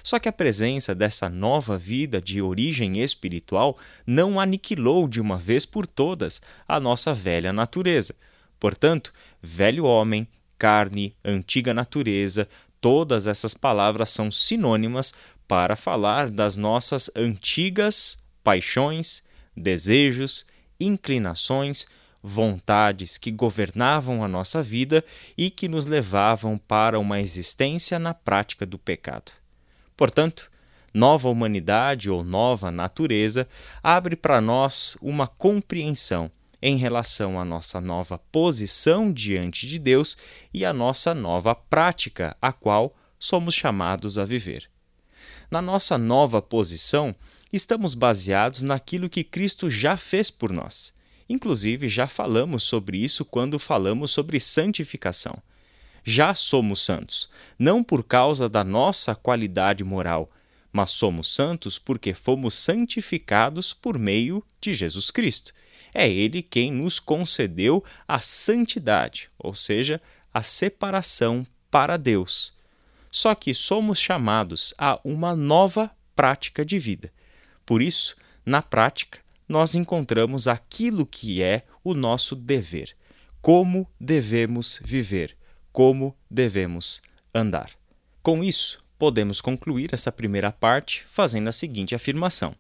Só 0.02 0.18
que 0.18 0.28
a 0.28 0.32
presença 0.32 0.94
dessa 0.94 1.28
nova 1.28 1.76
vida 1.76 2.20
de 2.20 2.40
origem 2.40 3.00
espiritual 3.00 3.78
não 4.06 4.40
aniquilou 4.40 5.08
de 5.08 5.20
uma 5.20 5.38
vez 5.38 5.66
por 5.66 5.86
todas 5.86 6.40
a 6.66 6.80
nossa 6.80 7.12
velha 7.12 7.52
natureza. 7.52 8.14
Portanto, 8.58 9.12
velho 9.42 9.84
homem, 9.84 10.26
carne, 10.58 11.14
antiga 11.24 11.72
natureza, 11.72 12.48
todas 12.80 13.26
essas 13.26 13.54
palavras 13.54 14.10
são 14.10 14.30
sinônimas 14.30 15.14
para 15.48 15.74
falar 15.74 16.30
das 16.30 16.56
nossas 16.56 17.10
antigas 17.16 18.22
paixões, 18.42 19.24
desejos, 19.56 20.46
inclinações, 20.78 21.86
vontades 22.22 23.16
que 23.18 23.30
governavam 23.30 24.22
a 24.22 24.28
nossa 24.28 24.62
vida 24.62 25.04
e 25.36 25.50
que 25.50 25.68
nos 25.68 25.86
levavam 25.86 26.58
para 26.58 26.98
uma 26.98 27.20
existência 27.20 27.98
na 27.98 28.12
prática 28.12 28.66
do 28.66 28.78
pecado. 28.78 29.32
Portanto, 30.00 30.50
nova 30.94 31.28
humanidade 31.28 32.08
ou 32.08 32.24
nova 32.24 32.70
natureza 32.70 33.46
abre 33.82 34.16
para 34.16 34.40
nós 34.40 34.96
uma 35.02 35.26
compreensão 35.26 36.30
em 36.62 36.78
relação 36.78 37.38
à 37.38 37.44
nossa 37.44 37.82
nova 37.82 38.16
posição 38.32 39.12
diante 39.12 39.68
de 39.68 39.78
Deus 39.78 40.16
e 40.54 40.64
à 40.64 40.72
nossa 40.72 41.12
nova 41.12 41.54
prática, 41.54 42.34
a 42.40 42.50
qual 42.50 42.96
somos 43.18 43.54
chamados 43.54 44.16
a 44.16 44.24
viver. 44.24 44.70
Na 45.50 45.60
nossa 45.60 45.98
nova 45.98 46.40
posição, 46.40 47.14
estamos 47.52 47.94
baseados 47.94 48.62
naquilo 48.62 49.10
que 49.10 49.22
Cristo 49.22 49.68
já 49.68 49.98
fez 49.98 50.30
por 50.30 50.50
nós. 50.50 50.94
Inclusive, 51.28 51.90
já 51.90 52.08
falamos 52.08 52.62
sobre 52.62 52.96
isso 52.96 53.22
quando 53.22 53.58
falamos 53.58 54.12
sobre 54.12 54.40
santificação 54.40 55.42
já 56.04 56.34
somos 56.34 56.80
santos, 56.82 57.28
não 57.58 57.82
por 57.82 58.04
causa 58.04 58.48
da 58.48 58.64
nossa 58.64 59.14
qualidade 59.14 59.84
moral, 59.84 60.30
mas 60.72 60.90
somos 60.90 61.32
santos 61.32 61.78
porque 61.78 62.14
fomos 62.14 62.54
santificados 62.54 63.72
por 63.72 63.98
meio 63.98 64.44
de 64.60 64.72
Jesus 64.72 65.10
Cristo. 65.10 65.52
É 65.92 66.08
Ele 66.08 66.42
quem 66.42 66.70
nos 66.70 67.00
concedeu 67.00 67.84
a 68.06 68.20
santidade, 68.20 69.28
ou 69.38 69.54
seja, 69.54 70.00
a 70.32 70.42
separação 70.42 71.44
para 71.70 71.96
Deus. 71.96 72.54
Só 73.10 73.34
que 73.34 73.52
somos 73.52 73.98
chamados 73.98 74.72
a 74.78 75.00
uma 75.02 75.34
nova 75.34 75.90
prática 76.14 76.64
de 76.64 76.78
vida. 76.78 77.12
Por 77.66 77.82
isso, 77.82 78.16
na 78.46 78.62
prática, 78.62 79.18
nós 79.48 79.74
encontramos 79.74 80.46
aquilo 80.46 81.04
que 81.04 81.42
é 81.42 81.64
o 81.82 81.92
nosso 81.92 82.36
dever, 82.36 82.96
como 83.42 83.88
devemos 83.98 84.80
viver 84.84 85.36
como 85.72 86.16
devemos 86.30 87.02
andar. 87.34 87.70
Com 88.22 88.44
isso, 88.44 88.82
podemos 88.98 89.40
concluir 89.40 89.90
essa 89.92 90.12
primeira 90.12 90.52
parte 90.52 91.06
fazendo 91.10 91.48
a 91.48 91.52
seguinte 91.52 91.94
afirmação: 91.94 92.54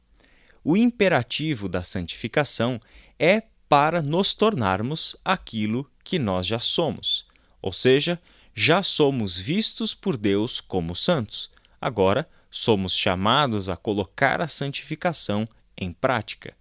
O 0.64 0.76
imperativo 0.76 1.68
da 1.68 1.82
santificação 1.82 2.80
é 3.18 3.42
para 3.68 4.02
nos 4.02 4.32
tornarmos 4.32 5.16
aquilo 5.24 5.88
que 6.02 6.18
nós 6.18 6.46
já 6.46 6.58
somos, 6.58 7.26
ou 7.62 7.72
seja, 7.72 8.20
já 8.54 8.82
somos 8.82 9.38
vistos 9.38 9.94
por 9.94 10.16
Deus 10.16 10.60
como 10.60 10.96
santos. 10.96 11.50
Agora, 11.80 12.28
somos 12.50 12.96
chamados 12.96 13.68
a 13.68 13.76
colocar 13.76 14.40
a 14.40 14.48
santificação 14.48 15.48
em 15.76 15.92
prática, 15.92 16.54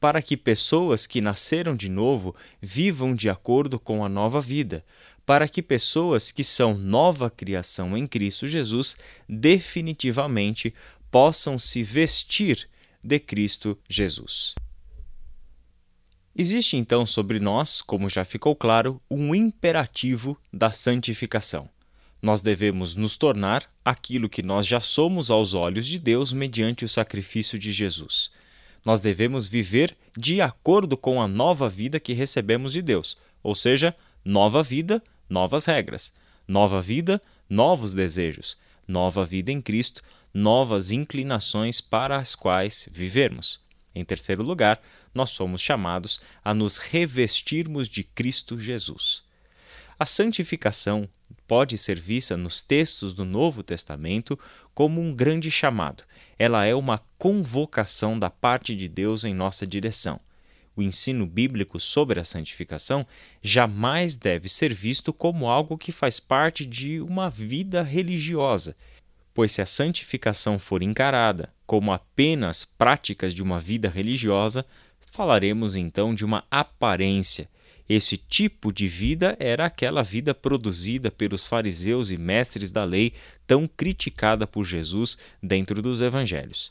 para 0.00 0.20
que 0.20 0.36
pessoas 0.36 1.06
que 1.06 1.20
nasceram 1.20 1.76
de 1.76 1.88
novo 1.88 2.34
vivam 2.60 3.14
de 3.14 3.30
acordo 3.30 3.78
com 3.78 4.04
a 4.04 4.08
nova 4.08 4.40
vida, 4.40 4.84
para 5.28 5.46
que 5.46 5.60
pessoas 5.60 6.30
que 6.30 6.42
são 6.42 6.72
nova 6.72 7.28
criação 7.28 7.94
em 7.94 8.06
Cristo 8.06 8.48
Jesus 8.48 8.96
definitivamente 9.28 10.72
possam 11.10 11.58
se 11.58 11.82
vestir 11.82 12.66
de 13.04 13.18
Cristo 13.18 13.78
Jesus. 13.86 14.54
Existe 16.34 16.78
então 16.78 17.04
sobre 17.04 17.38
nós, 17.38 17.82
como 17.82 18.08
já 18.08 18.24
ficou 18.24 18.56
claro, 18.56 19.02
um 19.10 19.34
imperativo 19.34 20.34
da 20.50 20.72
santificação. 20.72 21.68
Nós 22.22 22.40
devemos 22.40 22.94
nos 22.94 23.18
tornar 23.18 23.68
aquilo 23.84 24.30
que 24.30 24.42
nós 24.42 24.66
já 24.66 24.80
somos 24.80 25.30
aos 25.30 25.52
olhos 25.52 25.86
de 25.86 25.98
Deus 25.98 26.32
mediante 26.32 26.86
o 26.86 26.88
sacrifício 26.88 27.58
de 27.58 27.70
Jesus. 27.70 28.30
Nós 28.82 28.98
devemos 28.98 29.46
viver 29.46 29.94
de 30.16 30.40
acordo 30.40 30.96
com 30.96 31.20
a 31.20 31.28
nova 31.28 31.68
vida 31.68 32.00
que 32.00 32.14
recebemos 32.14 32.72
de 32.72 32.80
Deus, 32.80 33.18
ou 33.42 33.54
seja, 33.54 33.94
nova 34.24 34.62
vida 34.62 35.02
novas 35.28 35.66
regras, 35.66 36.12
nova 36.46 36.80
vida, 36.80 37.20
novos 37.48 37.94
desejos, 37.94 38.56
nova 38.86 39.24
vida 39.24 39.52
em 39.52 39.60
Cristo, 39.60 40.02
novas 40.32 40.90
inclinações 40.90 41.80
para 41.80 42.16
as 42.16 42.34
quais 42.34 42.88
vivermos. 42.92 43.60
Em 43.94 44.04
terceiro 44.04 44.42
lugar, 44.42 44.80
nós 45.14 45.30
somos 45.30 45.60
chamados 45.60 46.20
a 46.44 46.54
nos 46.54 46.78
revestirmos 46.78 47.88
de 47.88 48.04
Cristo 48.04 48.58
Jesus. 48.58 49.22
A 49.98 50.06
santificação 50.06 51.08
pode 51.46 51.76
ser 51.76 51.98
vista 51.98 52.36
nos 52.36 52.62
textos 52.62 53.14
do 53.14 53.24
Novo 53.24 53.62
Testamento 53.62 54.38
como 54.72 55.00
um 55.00 55.12
grande 55.12 55.50
chamado. 55.50 56.04
Ela 56.38 56.64
é 56.64 56.74
uma 56.74 57.02
convocação 57.18 58.16
da 58.16 58.30
parte 58.30 58.76
de 58.76 58.86
Deus 58.86 59.24
em 59.24 59.34
nossa 59.34 59.66
direção. 59.66 60.20
O 60.78 60.82
ensino 60.82 61.26
bíblico 61.26 61.80
sobre 61.80 62.20
a 62.20 62.24
santificação 62.24 63.04
jamais 63.42 64.14
deve 64.14 64.48
ser 64.48 64.72
visto 64.72 65.12
como 65.12 65.48
algo 65.48 65.76
que 65.76 65.90
faz 65.90 66.20
parte 66.20 66.64
de 66.64 67.00
uma 67.00 67.28
vida 67.28 67.82
religiosa, 67.82 68.76
pois 69.34 69.50
se 69.50 69.60
a 69.60 69.66
santificação 69.66 70.56
for 70.56 70.80
encarada 70.80 71.52
como 71.66 71.90
apenas 71.90 72.64
práticas 72.64 73.34
de 73.34 73.42
uma 73.42 73.58
vida 73.58 73.88
religiosa, 73.88 74.64
falaremos 75.00 75.74
então 75.74 76.14
de 76.14 76.24
uma 76.24 76.44
aparência 76.48 77.48
esse 77.88 78.18
tipo 78.18 78.70
de 78.70 78.86
vida 78.86 79.34
era 79.40 79.64
aquela 79.64 80.02
vida 80.02 80.34
produzida 80.34 81.10
pelos 81.10 81.46
fariseus 81.46 82.10
e 82.10 82.18
mestres 82.18 82.70
da 82.70 82.84
lei, 82.84 83.14
tão 83.46 83.66
criticada 83.66 84.46
por 84.46 84.64
Jesus 84.64 85.16
dentro 85.42 85.80
dos 85.80 86.02
evangelhos. 86.02 86.70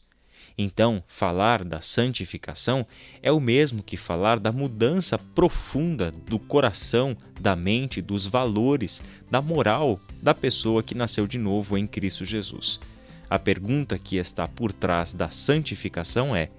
Então, 0.58 1.04
falar 1.08 1.64
da 1.64 1.82
santificação 1.82 2.86
é 3.22 3.32
o 3.32 3.40
mesmo 3.40 3.84
que 3.84 3.96
falar 3.96 4.40
da 4.40 4.52
mudança 4.52 5.18
profunda 5.18 6.12
do 6.12 6.40
coração, 6.40 7.16
da 7.40 7.56
mente, 7.56 8.02
dos 8.02 8.26
valores, 8.26 9.04
da 9.30 9.40
moral 9.40 10.00
da 10.20 10.34
pessoa 10.34 10.82
que 10.82 10.96
nasceu 10.96 11.28
de 11.28 11.38
novo 11.38 11.78
em 11.78 11.86
Cristo 11.86 12.26
Jesus. 12.26 12.80
A 13.30 13.38
pergunta 13.38 14.00
que 14.00 14.18
está 14.18 14.48
por 14.48 14.74
trás 14.74 15.14
da 15.14 15.30
santificação 15.30 16.36
é: 16.36 16.50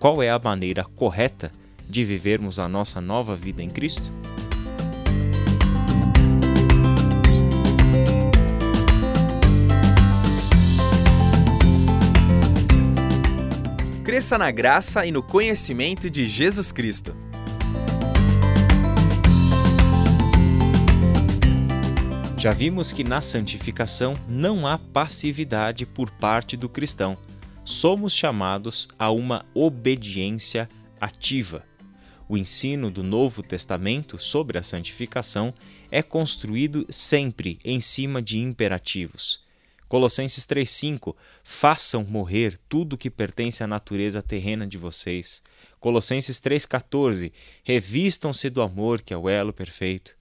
qual 0.00 0.20
é 0.20 0.30
a 0.30 0.38
maneira 0.38 0.82
correta 0.82 1.52
de 1.88 2.02
vivermos 2.02 2.58
a 2.58 2.68
nossa 2.68 3.00
nova 3.00 3.36
vida 3.36 3.62
em 3.62 3.70
Cristo? 3.70 4.10
Cresça 14.14 14.38
na 14.38 14.52
graça 14.52 15.04
e 15.04 15.10
no 15.10 15.20
conhecimento 15.20 16.08
de 16.08 16.24
Jesus 16.28 16.70
Cristo. 16.70 17.16
Já 22.38 22.52
vimos 22.52 22.92
que 22.92 23.02
na 23.02 23.20
santificação 23.20 24.14
não 24.28 24.68
há 24.68 24.78
passividade 24.78 25.84
por 25.84 26.12
parte 26.12 26.56
do 26.56 26.68
cristão. 26.68 27.18
Somos 27.64 28.14
chamados 28.14 28.86
a 28.96 29.10
uma 29.10 29.44
obediência 29.52 30.68
ativa. 31.00 31.64
O 32.28 32.36
ensino 32.36 32.92
do 32.92 33.02
Novo 33.02 33.42
Testamento 33.42 34.16
sobre 34.16 34.56
a 34.56 34.62
santificação 34.62 35.52
é 35.90 36.04
construído 36.04 36.86
sempre 36.88 37.58
em 37.64 37.80
cima 37.80 38.22
de 38.22 38.38
imperativos. 38.38 39.43
Colossenses 39.94 40.44
3:5 40.44 41.14
Façam 41.44 42.02
morrer 42.02 42.58
tudo 42.68 42.98
que 42.98 43.08
pertence 43.08 43.62
à 43.62 43.66
natureza 43.68 44.20
terrena 44.20 44.66
de 44.66 44.76
vocês. 44.76 45.40
Colossenses 45.78 46.40
3:14 46.40 47.30
Revistam-se 47.62 48.50
do 48.50 48.60
amor, 48.60 49.02
que 49.02 49.14
é 49.14 49.16
o 49.16 49.28
elo 49.28 49.52
perfeito. 49.52 50.16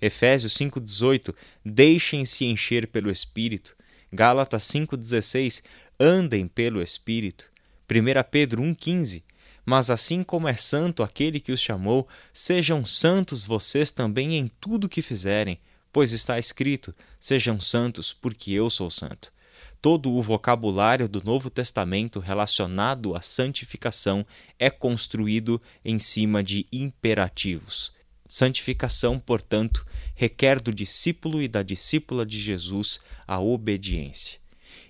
Efésios 0.00 0.54
5:18 0.54 1.34
Deixem-se 1.64 2.44
encher 2.44 2.86
pelo 2.86 3.10
Espírito. 3.10 3.74
Gálatas 4.12 4.62
5:16 4.62 5.64
Andem 5.98 6.46
pelo 6.46 6.80
Espírito. 6.80 7.50
1 7.88 8.22
Pedro 8.22 8.62
1:15 8.62 9.24
mas 9.66 9.90
assim 9.90 10.22
como 10.22 10.48
é 10.48 10.54
santo 10.54 11.02
aquele 11.02 11.40
que 11.40 11.52
os 11.52 11.60
chamou, 11.60 12.08
sejam 12.32 12.86
santos 12.86 13.44
vocês 13.44 13.90
também 13.90 14.38
em 14.38 14.48
tudo 14.60 14.88
que 14.88 15.02
fizerem, 15.02 15.58
pois 15.92 16.12
está 16.12 16.38
escrito: 16.38 16.94
sejam 17.18 17.60
santos, 17.60 18.12
porque 18.12 18.52
eu 18.52 18.68
sou 18.70 18.90
santo. 18.90 19.32
Todo 19.80 20.12
o 20.12 20.20
vocabulário 20.20 21.08
do 21.08 21.22
Novo 21.22 21.48
Testamento 21.48 22.18
relacionado 22.18 23.14
à 23.14 23.20
santificação 23.20 24.26
é 24.58 24.70
construído 24.70 25.62
em 25.84 25.98
cima 26.00 26.42
de 26.42 26.66
imperativos. 26.72 27.92
Santificação, 28.26 29.20
portanto, 29.20 29.86
requer 30.14 30.60
do 30.60 30.74
discípulo 30.74 31.40
e 31.40 31.46
da 31.46 31.62
discípula 31.62 32.26
de 32.26 32.40
Jesus 32.40 33.00
a 33.26 33.40
obediência. 33.40 34.40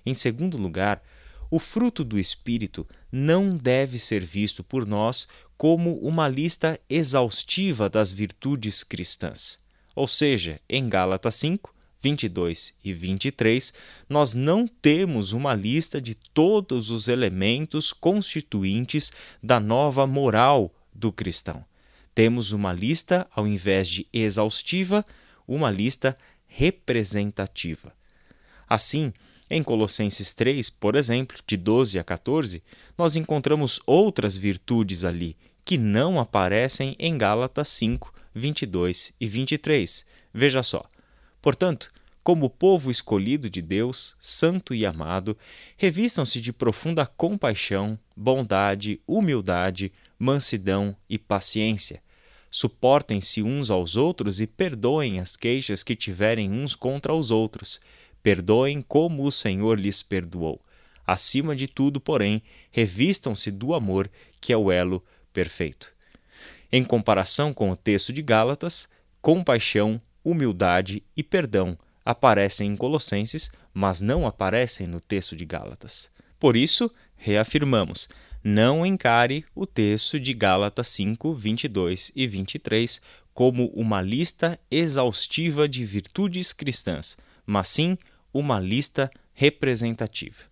Em 0.03 0.13
segundo 0.13 0.57
lugar, 0.57 1.03
o 1.51 1.59
fruto 1.59 2.03
do 2.03 2.19
Espírito 2.19 2.85
não 3.11 3.55
deve 3.55 3.97
ser 3.97 4.23
visto 4.23 4.63
por 4.63 4.85
nós 4.85 5.27
como 5.55 5.97
uma 5.99 6.27
lista 6.27 6.79
exaustiva 6.89 7.89
das 7.89 8.11
virtudes 8.11 8.83
cristãs. 8.83 9.59
Ou 9.99 10.07
seja, 10.07 10.61
em 10.69 10.87
Gálatas 10.87 11.35
5, 11.35 11.75
22 11.99 12.73
e 12.81 12.93
23, 12.93 13.73
nós 14.07 14.33
não 14.33 14.65
temos 14.65 15.33
uma 15.33 15.53
lista 15.53 15.99
de 15.99 16.15
todos 16.15 16.89
os 16.89 17.09
elementos 17.09 17.91
constituintes 17.91 19.11
da 19.43 19.59
nova 19.59 20.07
moral 20.07 20.73
do 20.95 21.11
cristão. 21.11 21.65
Temos 22.15 22.53
uma 22.53 22.71
lista, 22.71 23.27
ao 23.35 23.45
invés 23.45 23.89
de 23.89 24.07
exaustiva, 24.13 25.05
uma 25.45 25.69
lista 25.69 26.15
representativa. 26.47 27.91
Assim, 28.69 29.11
em 29.49 29.61
Colossenses 29.61 30.31
3, 30.31 30.69
por 30.69 30.95
exemplo, 30.95 31.37
de 31.45 31.57
12 31.57 31.99
a 31.99 32.05
14, 32.05 32.63
nós 32.97 33.17
encontramos 33.17 33.81
outras 33.85 34.37
virtudes 34.37 35.03
ali 35.03 35.35
que 35.65 35.77
não 35.77 36.21
aparecem 36.21 36.95
em 36.97 37.17
Gálatas 37.17 37.67
5, 37.67 38.13
22 38.39 39.13
e 39.19 39.27
23. 39.27 40.05
Veja 40.33 40.63
só. 40.63 40.87
Portanto, 41.41 41.91
como 42.23 42.49
povo 42.49 42.89
escolhido 42.89 43.49
de 43.49 43.61
Deus, 43.61 44.15
santo 44.19 44.73
e 44.73 44.85
amado, 44.85 45.37
revistam-se 45.77 46.41
de 46.41 46.51
profunda 46.51 47.05
compaixão, 47.05 47.99
bondade, 48.15 48.99
humildade, 49.05 49.91
mansidão 50.17 50.95
e 51.09 51.19
paciência. 51.19 52.01
Suportem-se 52.49 53.43
uns 53.43 53.69
aos 53.69 53.95
outros 53.95 54.41
e 54.41 54.47
perdoem 54.47 55.19
as 55.19 55.35
queixas 55.35 55.83
que 55.83 55.95
tiverem 55.95 56.51
uns 56.51 56.73
contra 56.73 57.13
os 57.13 57.29
outros 57.29 57.79
Perdoem 58.21 58.81
como 58.81 59.23
o 59.23 59.31
Senhor 59.31 59.79
lhes 59.79 60.03
perdoou. 60.03 60.61
Acima 61.05 61.55
de 61.55 61.67
tudo, 61.67 61.99
porém, 61.99 62.43
revistam-se 62.69 63.49
do 63.49 63.73
amor, 63.73 64.09
que 64.39 64.53
é 64.53 64.57
o 64.57 64.71
elo 64.71 65.03
perfeito. 65.33 65.93
Em 66.71 66.83
comparação 66.83 67.53
com 67.53 67.71
o 67.71 67.75
texto 67.75 68.13
de 68.13 68.21
Gálatas, 68.21 68.87
compaixão, 69.21 69.99
humildade 70.23 71.03
e 71.17 71.23
perdão 71.23 71.77
aparecem 72.05 72.71
em 72.71 72.75
Colossenses, 72.75 73.51
mas 73.73 74.01
não 74.01 74.27
aparecem 74.27 74.87
no 74.87 74.99
texto 74.99 75.35
de 75.35 75.45
Gálatas. 75.45 76.09
Por 76.39 76.55
isso, 76.55 76.91
reafirmamos: 77.15 78.07
não 78.43 78.85
encare 78.85 79.45
o 79.53 79.65
texto 79.65 80.19
de 80.19 80.33
Gálatas 80.33 80.87
5, 80.87 81.33
22 81.33 82.11
e 82.15 82.27
23 82.27 83.01
como 83.33 83.67
uma 83.67 84.01
lista 84.01 84.59
exaustiva 84.69 85.67
de 85.67 85.85
virtudes 85.85 86.53
cristãs, 86.53 87.17
mas 87.45 87.69
sim 87.69 87.97
uma 88.33 88.59
lista 88.59 89.09
representativa. 89.33 90.48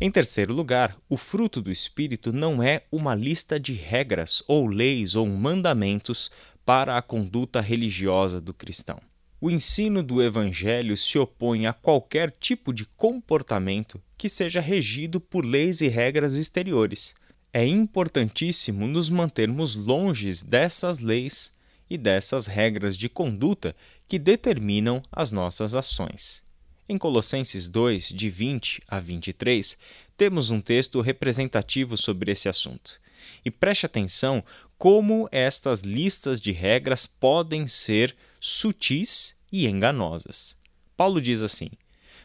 Em 0.00 0.12
terceiro 0.12 0.54
lugar, 0.54 0.96
o 1.08 1.16
fruto 1.16 1.60
do 1.60 1.72
Espírito 1.72 2.32
não 2.32 2.62
é 2.62 2.84
uma 2.90 3.16
lista 3.16 3.58
de 3.58 3.72
regras 3.72 4.44
ou 4.46 4.68
leis 4.68 5.16
ou 5.16 5.26
mandamentos 5.26 6.30
para 6.64 6.96
a 6.96 7.02
conduta 7.02 7.60
religiosa 7.60 8.40
do 8.40 8.54
cristão. 8.54 9.00
O 9.40 9.50
ensino 9.50 10.00
do 10.00 10.22
Evangelho 10.22 10.96
se 10.96 11.18
opõe 11.18 11.66
a 11.66 11.72
qualquer 11.72 12.30
tipo 12.30 12.72
de 12.72 12.84
comportamento 12.96 14.00
que 14.16 14.28
seja 14.28 14.60
regido 14.60 15.20
por 15.20 15.44
leis 15.44 15.80
e 15.80 15.88
regras 15.88 16.34
exteriores. 16.34 17.16
É 17.52 17.66
importantíssimo 17.66 18.86
nos 18.86 19.10
mantermos 19.10 19.74
longes 19.74 20.44
dessas 20.44 21.00
leis 21.00 21.52
e 21.90 21.98
dessas 21.98 22.46
regras 22.46 22.96
de 22.96 23.08
conduta 23.08 23.74
que 24.06 24.18
determinam 24.18 25.02
as 25.10 25.32
nossas 25.32 25.74
ações. 25.74 26.47
Em 26.90 26.96
Colossenses 26.96 27.68
2, 27.68 28.08
de 28.08 28.30
20 28.30 28.82
a 28.88 28.98
23, 28.98 29.76
temos 30.16 30.50
um 30.50 30.58
texto 30.58 31.02
representativo 31.02 31.98
sobre 31.98 32.32
esse 32.32 32.48
assunto. 32.48 32.98
E 33.44 33.50
preste 33.50 33.84
atenção 33.84 34.42
como 34.78 35.28
estas 35.30 35.82
listas 35.82 36.40
de 36.40 36.50
regras 36.50 37.06
podem 37.06 37.66
ser 37.66 38.16
sutis 38.40 39.36
e 39.52 39.66
enganosas. 39.66 40.56
Paulo 40.96 41.20
diz 41.20 41.42
assim: 41.42 41.68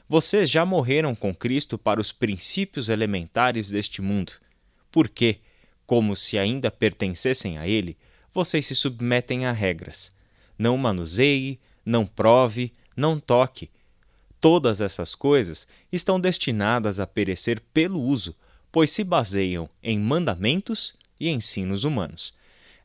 Vocês 0.07 0.49
já 0.49 0.63
morreram 0.63 1.13
com 1.13 1.35
Cristo 1.35 1.77
para 1.77 1.99
os 1.99 2.13
princípios 2.13 2.87
elementares 2.87 3.69
deste 3.69 4.01
mundo. 4.01 4.31
Porque, 4.89 5.39
como 5.85 6.15
se 6.15 6.37
ainda 6.37 6.71
pertencessem 6.71 7.57
a 7.57 7.67
Ele, 7.67 7.97
vocês 8.31 8.65
se 8.65 8.75
submetem 8.75 9.45
a 9.45 9.51
regras. 9.51 10.15
Não 10.57 10.77
manuseie, 10.77 11.59
não 11.85 12.05
prove, 12.05 12.71
não 12.95 13.19
toque 13.19 13.69
Todas 14.43 14.81
essas 14.81 15.15
coisas 15.15 15.65
estão 15.89 16.19
destinadas 16.19 16.99
a 16.99 17.07
perecer 17.07 17.61
pelo 17.73 18.01
uso, 18.01 18.35
pois 18.73 18.91
se 18.91 19.01
baseiam 19.01 19.69
em 19.81 19.97
mandamentos 19.97 20.95
e 21.17 21.29
ensinos 21.29 21.85
humanos. 21.85 22.33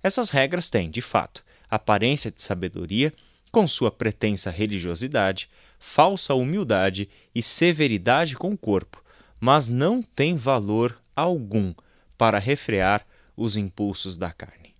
Essas 0.00 0.30
regras 0.30 0.70
têm, 0.70 0.88
de 0.88 1.00
fato, 1.00 1.44
aparência 1.68 2.30
de 2.30 2.40
sabedoria, 2.40 3.12
com 3.50 3.66
sua 3.66 3.90
pretensa 3.90 4.52
religiosidade, 4.52 5.50
falsa 5.80 6.32
humildade 6.32 7.08
e 7.34 7.42
severidade 7.42 8.36
com 8.36 8.52
o 8.52 8.56
corpo, 8.56 9.02
mas 9.40 9.68
não 9.68 10.00
tem 10.00 10.36
valor 10.36 10.96
algum 11.16 11.74
para 12.16 12.38
refrear 12.38 13.04
os 13.36 13.56
impulsos 13.56 14.16
da 14.16 14.30
carne. 14.30 14.76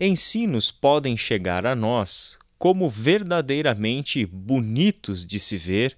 Ensinos 0.00 0.72
podem 0.72 1.16
chegar 1.16 1.64
a 1.64 1.76
nós 1.76 2.36
como 2.58 2.90
verdadeiramente 2.90 4.26
bonitos 4.26 5.24
de 5.24 5.38
se 5.38 5.56
ver, 5.56 5.96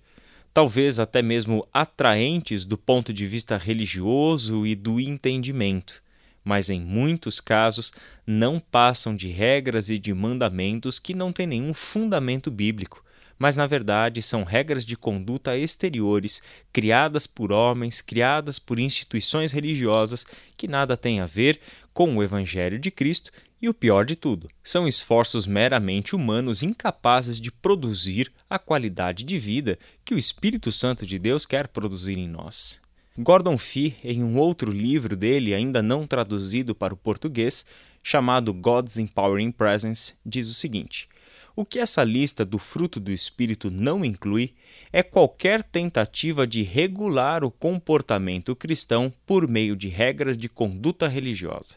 talvez 0.53 0.99
até 0.99 1.23
mesmo 1.23 1.67
atraentes 1.73 2.65
do 2.65 2.77
ponto 2.77 3.13
de 3.13 3.27
vista 3.27 3.57
religioso 3.57 4.67
e 4.67 4.75
do 4.75 4.99
entendimento, 4.99 6.03
mas 6.45 6.71
em 6.71 6.81
muitos 6.81 7.41
casos 7.41 7.93
não 8.27 8.59
passam 8.59 9.15
de 9.15 9.29
regras 9.29 9.91
e 9.91 9.99
de 9.99 10.13
mandamentos 10.13 10.99
que 10.99 11.15
não 11.15 11.33
têm 11.33 11.47
nenhum 11.47 11.75
fundamento 11.75 12.51
bíblico. 12.51 13.05
Mas 13.39 13.57
na 13.57 13.67
verdade 13.67 14.21
são 14.21 14.45
regras 14.45 14.85
de 14.85 14.97
conduta 14.97 15.57
exteriores 15.57 16.43
criadas 16.71 17.27
por 17.27 17.53
homens, 17.53 18.03
criadas 18.03 18.59
por 18.59 18.79
instituições 18.79 19.53
religiosas 19.53 20.27
que 20.59 20.69
nada 20.69 20.95
têm 20.95 21.21
a 21.21 21.27
ver 21.27 21.59
com 21.95 22.17
o 22.17 22.23
Evangelho 22.23 22.79
de 22.79 22.91
Cristo 22.91 23.31
e 23.61 23.68
o 23.68 23.75
pior 23.75 24.05
de 24.05 24.16
tudo, 24.16 24.49
são 24.62 24.88
esforços 24.88 25.46
meramente 25.46 26.16
humanos 26.16 26.62
incapazes 26.62 27.40
de 27.40 27.53
produzir 27.53 28.33
a 28.49 28.59
qualidade 28.59 29.23
de 29.23 29.37
vida 29.37 29.79
que 30.05 30.14
o 30.14 30.18
Espírito 30.18 30.73
Santo 30.73 31.05
de 31.05 31.18
Deus 31.18 31.44
quer 31.44 31.68
produzir 31.68 32.16
em 32.16 32.29
nós. 32.29 32.81
Gordon 33.18 33.59
Fee, 33.59 33.96
em 34.03 34.23
um 34.23 34.38
outro 34.38 34.70
livro 34.70 35.14
dele, 35.16 35.53
ainda 35.53 35.83
não 35.83 36.07
traduzido 36.07 36.75
para 36.75 36.94
o 36.94 36.96
português, 36.96 37.66
chamado 38.03 38.55
God's 38.55 38.96
Empowering 38.96 39.53
Presence, 39.53 40.14
diz 40.25 40.49
o 40.49 40.55
seguinte: 40.55 41.07
o 41.55 41.64
que 41.64 41.79
essa 41.79 42.03
lista 42.03 42.44
do 42.44 42.59
fruto 42.59 42.99
do 42.99 43.12
Espírito 43.12 43.70
não 43.70 44.05
inclui 44.05 44.55
é 44.92 45.03
qualquer 45.03 45.62
tentativa 45.62 46.46
de 46.46 46.62
regular 46.62 47.44
o 47.44 47.51
comportamento 47.51 48.57
cristão 48.57 49.12
por 49.27 49.46
meio 49.46 49.77
de 49.77 49.88
regras 49.88 50.38
de 50.38 50.49
conduta 50.49 51.07
religiosa. 51.07 51.77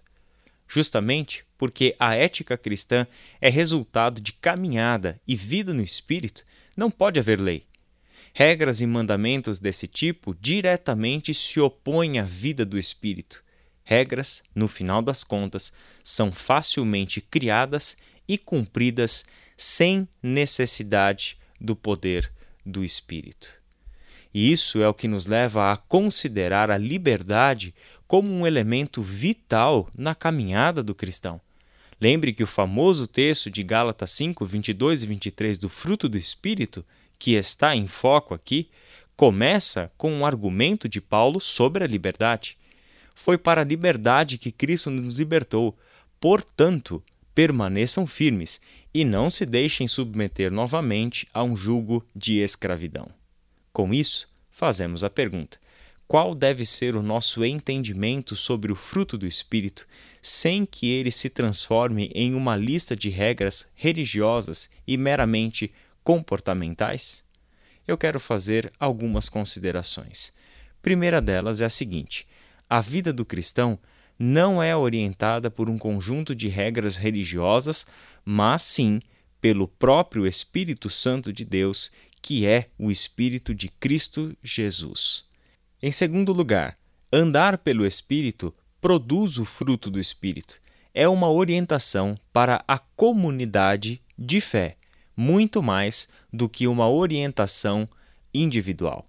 Justamente 0.74 1.46
porque 1.56 1.96
a 2.00 2.16
ética 2.16 2.58
cristã 2.58 3.06
é 3.40 3.48
resultado 3.48 4.20
de 4.20 4.34
caminhada 4.34 5.22
e 5.28 5.36
vida 5.36 5.72
no 5.72 5.84
Espírito, 5.84 6.44
não 6.76 6.90
pode 6.90 7.20
haver 7.20 7.40
lei. 7.40 7.68
Regras 8.34 8.82
e 8.82 8.88
mandamentos 8.88 9.60
desse 9.60 9.88
tipo 9.88 10.36
diretamente 10.42 11.32
se 11.32 11.60
opõem 11.60 12.18
à 12.18 12.24
vida 12.24 12.66
do 12.66 12.80
Espírito. 12.80 13.44
Regras, 13.84 14.42
no 14.56 14.68
final 14.68 15.04
das 15.04 15.24
contas, 15.24 15.72
são 16.04 16.32
facilmente 16.32 17.22
criadas 17.22 17.96
e 18.28 18.36
cumpridas 18.36 19.26
sem 19.56 20.08
necessidade 20.24 21.38
do 21.62 21.76
poder 21.76 22.32
do 22.66 22.84
Espírito. 22.84 23.62
E 24.34 24.52
isso 24.52 24.82
é 24.82 24.88
o 24.88 24.94
que 24.96 25.08
nos 25.08 25.28
leva 25.28 25.72
a 25.72 25.78
considerar 25.78 26.72
a 26.72 26.80
liberdade 26.80 27.76
como 28.08 28.32
um 28.32 28.46
elemento 28.46 29.02
vital 29.02 29.90
na 29.96 30.14
caminhada 30.14 30.84
do 30.84 30.94
cristão. 30.94 31.40
Lembre 32.00 32.34
que 32.34 32.44
o 32.44 32.48
famoso 32.48 33.08
texto 33.08 33.50
de 33.50 33.64
Gálatas 33.64 34.12
5, 34.12 34.46
22 34.46 35.04
e 35.04 35.08
23 35.08 35.58
do 35.58 35.70
fruto 35.70 36.10
do 36.10 36.18
Espírito, 36.18 36.84
que 37.18 37.34
está 37.36 37.76
em 37.76 37.88
foco 37.88 38.34
aqui, 38.34 38.70
começa 39.16 39.92
com 39.98 40.12
um 40.12 40.26
argumento 40.26 40.90
de 40.90 41.00
Paulo 41.00 41.40
sobre 41.40 41.84
a 41.84 41.88
liberdade. 41.88 42.58
Foi 43.16 43.38
para 43.38 43.62
a 43.62 43.66
liberdade 43.66 44.38
que 44.38 44.52
Cristo 44.52 44.90
nos 44.90 45.20
libertou. 45.20 45.78
Portanto, 46.20 47.02
permaneçam 47.34 48.06
firmes 48.06 48.60
e 48.94 49.04
não 49.06 49.30
se 49.30 49.46
deixem 49.46 49.88
submeter 49.88 50.52
novamente 50.52 51.28
a 51.34 51.44
um 51.44 51.56
jugo 51.56 52.06
de 52.16 52.40
escravidão. 52.40 53.08
Com 53.72 53.94
isso, 53.94 54.28
fazemos 54.52 55.04
a 55.04 55.10
pergunta: 55.10 55.58
qual 56.08 56.36
deve 56.36 56.66
ser 56.66 56.96
o 56.96 57.02
nosso 57.02 57.44
entendimento 57.44 58.36
sobre 58.36 58.72
o 58.72 58.76
fruto 58.76 59.18
do 59.18 59.26
Espírito, 59.26 59.88
sem 60.22 60.66
que 60.66 60.90
ele 60.90 61.12
se 61.12 61.30
transforme 61.30 62.12
em 62.14 62.34
uma 62.34 62.56
lista 62.56 62.96
de 62.96 63.10
regras 63.10 63.72
religiosas 63.76 64.70
e 64.86 64.98
meramente 64.98 65.74
comportamentais? 66.04 67.24
Eu 67.88 67.98
quero 67.98 68.20
fazer 68.20 68.72
algumas 68.80 69.28
considerações. 69.28 70.34
Primeira 70.82 71.22
delas 71.22 71.62
é 71.62 71.66
a 71.66 71.70
seguinte: 71.70 72.28
a 72.70 72.80
vida 72.80 73.12
do 73.12 73.26
cristão 73.26 73.80
não 74.18 74.62
é 74.62 74.76
orientada 74.76 75.50
por 75.50 75.70
um 75.70 75.78
conjunto 75.78 76.36
de 76.36 76.48
regras 76.48 76.98
religiosas, 76.98 77.86
mas 78.24 78.62
sim 78.62 79.02
pelo 79.42 79.68
próprio 79.68 80.26
Espírito 80.26 80.90
Santo 80.90 81.34
de 81.34 81.44
Deus, 81.44 81.92
que 82.22 82.46
é 82.46 82.70
o 82.78 82.90
Espírito 82.90 83.54
de 83.54 83.68
Cristo 83.68 84.36
Jesus. 84.42 85.26
Em 85.86 85.92
segundo 85.92 86.32
lugar, 86.32 86.78
andar 87.12 87.58
pelo 87.58 87.86
Espírito 87.86 88.56
produz 88.80 89.38
o 89.38 89.44
fruto 89.44 89.92
do 89.92 90.00
Espírito. 90.00 90.62
É 90.94 91.10
uma 91.10 91.30
orientação 91.30 92.18
para 92.32 92.64
a 92.66 92.80
comunidade 92.80 94.02
de 94.18 94.40
fé, 94.40 94.78
muito 95.14 95.62
mais 95.62 96.08
do 96.32 96.48
que 96.48 96.68
uma 96.68 96.90
orientação 96.90 97.86
individual. 98.34 99.06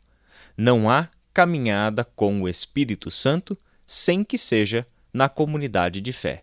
Não 0.57 0.91
há 0.91 1.09
caminhada 1.33 2.03
com 2.03 2.43
o 2.43 2.49
Espírito 2.49 3.09
Santo 3.09 3.57
sem 3.87 4.25
que 4.25 4.37
seja 4.37 4.85
na 5.13 5.29
comunidade 5.29 6.01
de 6.01 6.13
fé. 6.13 6.43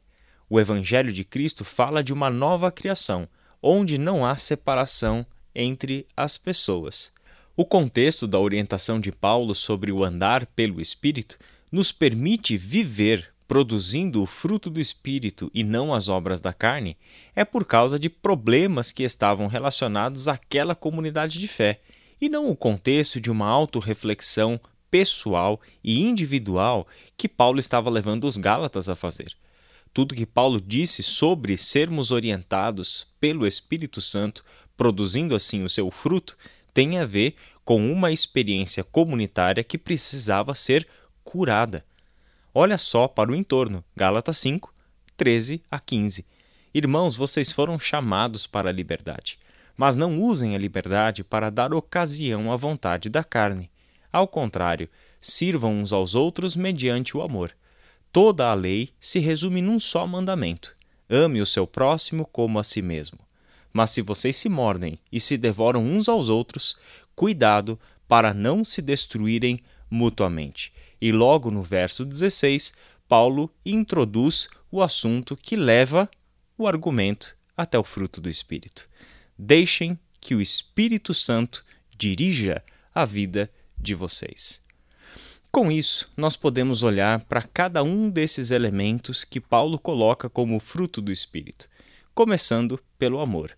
O 0.50 0.62
Evangelho 0.62 1.12
de 1.12 1.26
Cristo 1.26 1.66
fala 1.66 2.02
de 2.02 2.14
uma 2.14 2.30
nova 2.30 2.72
criação, 2.72 3.28
onde 3.62 3.98
não 3.98 4.26
há 4.26 4.38
separação 4.38 5.26
entre 5.54 6.08
as 6.16 6.38
pessoas. 6.38 7.12
O 7.56 7.66
contexto 7.66 8.28
da 8.28 8.40
orientação 8.40 9.00
de 9.00 9.12
Paulo 9.12 9.54
sobre 9.54 9.92
o 9.92 10.04
andar 10.04 10.46
pelo 10.46 10.80
Espírito 10.80 11.38
nos 11.72 11.92
permite 11.92 12.58
viver 12.58 13.32
produzindo 13.52 14.24
o 14.24 14.26
fruto 14.26 14.70
do 14.70 14.80
Espírito 14.80 15.52
e 15.54 15.62
não 15.62 15.94
as 15.94 16.08
obras 16.08 16.40
da 16.40 16.54
carne, 16.54 16.96
é 17.36 17.44
por 17.44 17.66
causa 17.66 18.00
de 18.00 18.10
problemas 18.10 18.94
que 18.94 19.04
estavam 19.04 19.48
relacionados 19.48 20.30
àquela 20.30 20.74
comunidade 20.74 21.38
de 21.38 21.50
fé, 21.50 21.82
e 22.22 22.30
não 22.30 22.50
o 22.50 22.56
contexto 22.56 23.20
de 23.20 23.30
uma 23.30 23.48
autorreflexão 23.48 24.58
pessoal 24.90 25.60
e 25.84 26.02
individual 26.02 26.88
que 27.18 27.28
Paulo 27.28 27.60
estava 27.60 27.90
levando 27.90 28.26
os 28.26 28.38
Gálatas 28.38 28.88
a 28.88 28.96
fazer. 28.96 29.34
Tudo 29.94 30.16
que 30.16 30.26
Paulo 30.26 30.62
disse 30.62 31.04
sobre 31.04 31.58
sermos 31.58 32.10
orientados 32.10 33.08
pelo 33.20 33.46
Espírito 33.46 34.00
Santo, 34.00 34.46
produzindo 34.78 35.36
assim 35.36 35.62
o 35.66 35.70
seu 35.70 35.92
fruto, 35.92 36.38
tem 36.74 37.00
a 37.00 37.06
ver 37.06 37.36
com 37.64 37.92
uma 37.92 38.12
experiência 38.12 38.84
comunitária 38.84 39.64
que 39.64 39.78
precisava 39.78 40.54
ser 40.54 40.88
curada. 41.24 41.86
Olha 42.54 42.78
só 42.78 43.08
para 43.08 43.32
o 43.32 43.36
entorno, 43.36 43.84
Gálatas 43.96 44.38
5, 44.38 44.74
13 45.16 45.62
a 45.70 45.80
15. 45.80 46.26
Irmãos, 46.74 47.16
vocês 47.16 47.52
foram 47.52 47.80
chamados 47.80 48.48
para 48.48 48.70
a 48.70 48.74
liberdade, 48.74 49.38
mas 49.78 49.96
não 49.96 50.22
usem 50.22 50.56
a 50.56 50.58
liberdade 50.58 51.24
para 51.24 51.50
dar 51.50 51.74
ocasião 51.74 52.52
à 52.52 52.56
vontade 52.56 53.10
da 53.10 53.24
carne. 53.24 53.70
Ao 54.12 54.28
contrário, 54.28 54.90
sirvam 55.20 55.76
uns 55.76 55.94
aos 55.94 56.16
outros 56.16 56.56
mediante 56.56 57.16
o 57.16 57.22
amor. 57.22 57.54
Toda 58.12 58.50
a 58.50 58.54
lei 58.54 58.90
se 59.00 59.20
resume 59.20 59.62
num 59.62 59.80
só 59.80 60.06
mandamento: 60.06 60.76
ame 61.10 61.42
o 61.42 61.46
seu 61.46 61.66
próximo 61.66 62.26
como 62.26 62.60
a 62.60 62.64
si 62.64 62.82
mesmo. 62.82 63.20
Mas 63.74 63.92
se 63.92 64.02
vocês 64.02 64.36
se 64.36 64.50
mordem 64.50 65.00
e 65.12 65.20
se 65.20 65.38
devoram 65.38 65.84
uns 65.84 66.10
aos 66.10 66.30
outros, 66.30 66.78
cuidado 67.16 67.80
para 68.08 68.34
não 68.34 68.64
se 68.64 68.82
destruírem 68.82 69.62
mutuamente. 69.90 70.74
E 71.02 71.12
logo 71.12 71.50
no 71.50 71.64
verso 71.64 72.06
16, 72.06 72.74
Paulo 73.08 73.54
introduz 73.66 74.50
o 74.72 74.82
assunto 74.82 75.36
que 75.36 75.56
leva 75.56 76.10
o 76.58 76.68
argumento 76.68 77.36
até 77.58 77.78
o 77.78 77.84
fruto 77.84 78.22
do 78.22 78.30
Espírito. 78.30 78.90
Deixem 79.38 80.00
que 80.20 80.36
o 80.36 80.42
Espírito 80.42 81.14
Santo 81.14 81.66
dirija 81.98 82.64
a 82.94 83.06
vida 83.06 83.52
de 83.78 83.94
vocês. 83.94 84.62
Com 85.52 85.72
isso, 85.72 86.10
nós 86.16 86.38
podemos 86.38 86.84
olhar 86.84 87.20
para 87.26 87.42
cada 87.42 87.84
um 87.84 88.10
desses 88.10 88.52
elementos 88.52 89.26
que 89.26 89.42
Paulo 89.42 89.78
coloca 89.78 90.30
como 90.30 90.60
fruto 90.60 91.02
do 91.02 91.12
Espírito, 91.12 91.68
começando 92.14 92.80
pelo 92.98 93.20
amor. 93.20 93.58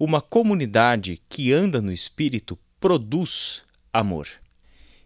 Uma 0.00 0.20
comunidade 0.20 1.20
que 1.28 1.52
anda 1.52 1.82
no 1.82 1.90
Espírito 1.90 2.56
produz 2.78 3.64
amor. 3.92 4.28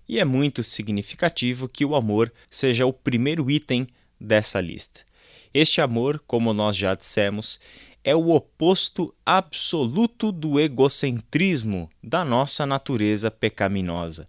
E 0.07 0.19
é 0.19 0.25
muito 0.25 0.63
significativo 0.63 1.67
que 1.67 1.83
o 1.83 1.97
amor 1.97 2.31
seja 2.51 2.85
o 2.85 2.93
primeiro 2.93 3.51
item 3.51 3.89
dessa 4.21 4.61
lista. 4.61 5.01
Este 5.55 5.81
amor, 5.81 6.23
como 6.27 6.53
nós 6.53 6.77
já 6.77 6.95
dissemos, 6.95 7.59
é 8.05 8.15
o 8.15 8.29
oposto 8.35 9.15
absoluto 9.25 10.31
do 10.31 10.61
egocentrismo 10.61 11.89
da 12.03 12.23
nossa 12.23 12.67
natureza 12.67 13.31
pecaminosa. 13.31 14.29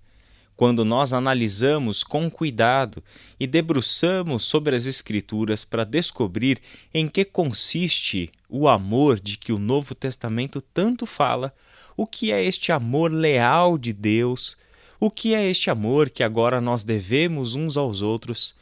Quando 0.55 0.85
nós 0.85 1.13
analisamos 1.13 2.03
com 2.03 2.29
cuidado 2.29 3.03
e 3.39 3.47
debruçamos 3.47 4.43
sobre 4.43 4.75
as 4.75 4.85
Escrituras 4.85 5.65
para 5.65 5.83
descobrir 5.83 6.61
em 6.93 7.07
que 7.07 7.25
consiste 7.25 8.31
o 8.47 8.67
amor 8.67 9.19
de 9.19 9.37
que 9.37 9.51
o 9.51 9.59
Novo 9.59 9.95
Testamento 9.95 10.61
tanto 10.61 11.05
fala, 11.05 11.53
o 11.97 12.05
que 12.05 12.31
é 12.31 12.43
este 12.43 12.71
amor 12.71 13.11
leal 13.11 13.77
de 13.77 13.93
Deus, 13.93 14.57
o 14.99 15.09
que 15.09 15.33
é 15.33 15.49
este 15.49 15.69
amor 15.69 16.09
que 16.09 16.23
agora 16.23 16.61
nós 16.61 16.83
devemos 16.83 17.55
uns 17.55 17.77
aos 17.77 18.01
outros, 18.01 18.55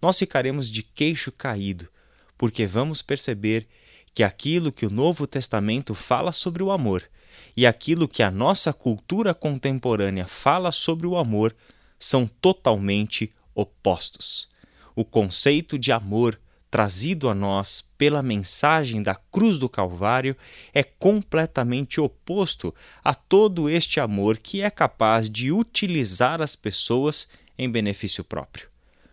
nós 0.00 0.18
ficaremos 0.18 0.70
de 0.70 0.82
queixo 0.82 1.30
caído, 1.30 1.88
porque 2.36 2.66
vamos 2.66 3.02
perceber 3.02 3.66
que 4.14 4.22
aquilo 4.22 4.72
que 4.72 4.86
o 4.86 4.90
Novo 4.90 5.26
Testamento 5.26 5.94
fala 5.94 6.32
sobre 6.32 6.62
o 6.62 6.70
amor 6.70 7.02
e 7.56 7.66
aquilo 7.66 8.08
que 8.08 8.22
a 8.22 8.30
nossa 8.30 8.72
cultura 8.72 9.32
contemporânea 9.32 10.26
fala 10.26 10.72
sobre 10.72 11.06
o 11.06 11.16
amor 11.16 11.54
são 11.98 12.26
totalmente 12.26 13.32
opostos. 13.54 14.48
O 14.94 15.04
conceito 15.04 15.78
de 15.78 15.92
amor 15.92 16.38
trazido 16.70 17.28
a 17.28 17.34
nós 17.34 17.80
pela 17.96 18.20
mensagem 18.20 19.00
da 19.00 19.14
cruz 19.14 19.58
do 19.58 19.68
Calvário 19.68 20.36
é 20.72 20.82
completamente 20.82 22.00
oposto 22.00 22.74
a 23.02 23.14
todo 23.14 23.70
este 23.70 24.00
amor 24.00 24.38
que 24.38 24.60
é 24.60 24.68
capaz 24.68 25.30
de 25.30 25.52
utilizar 25.52 26.42
as 26.42 26.56
pessoas 26.56 27.28
em 27.56 27.70
benefício 27.70 28.24
próprio. 28.24 28.68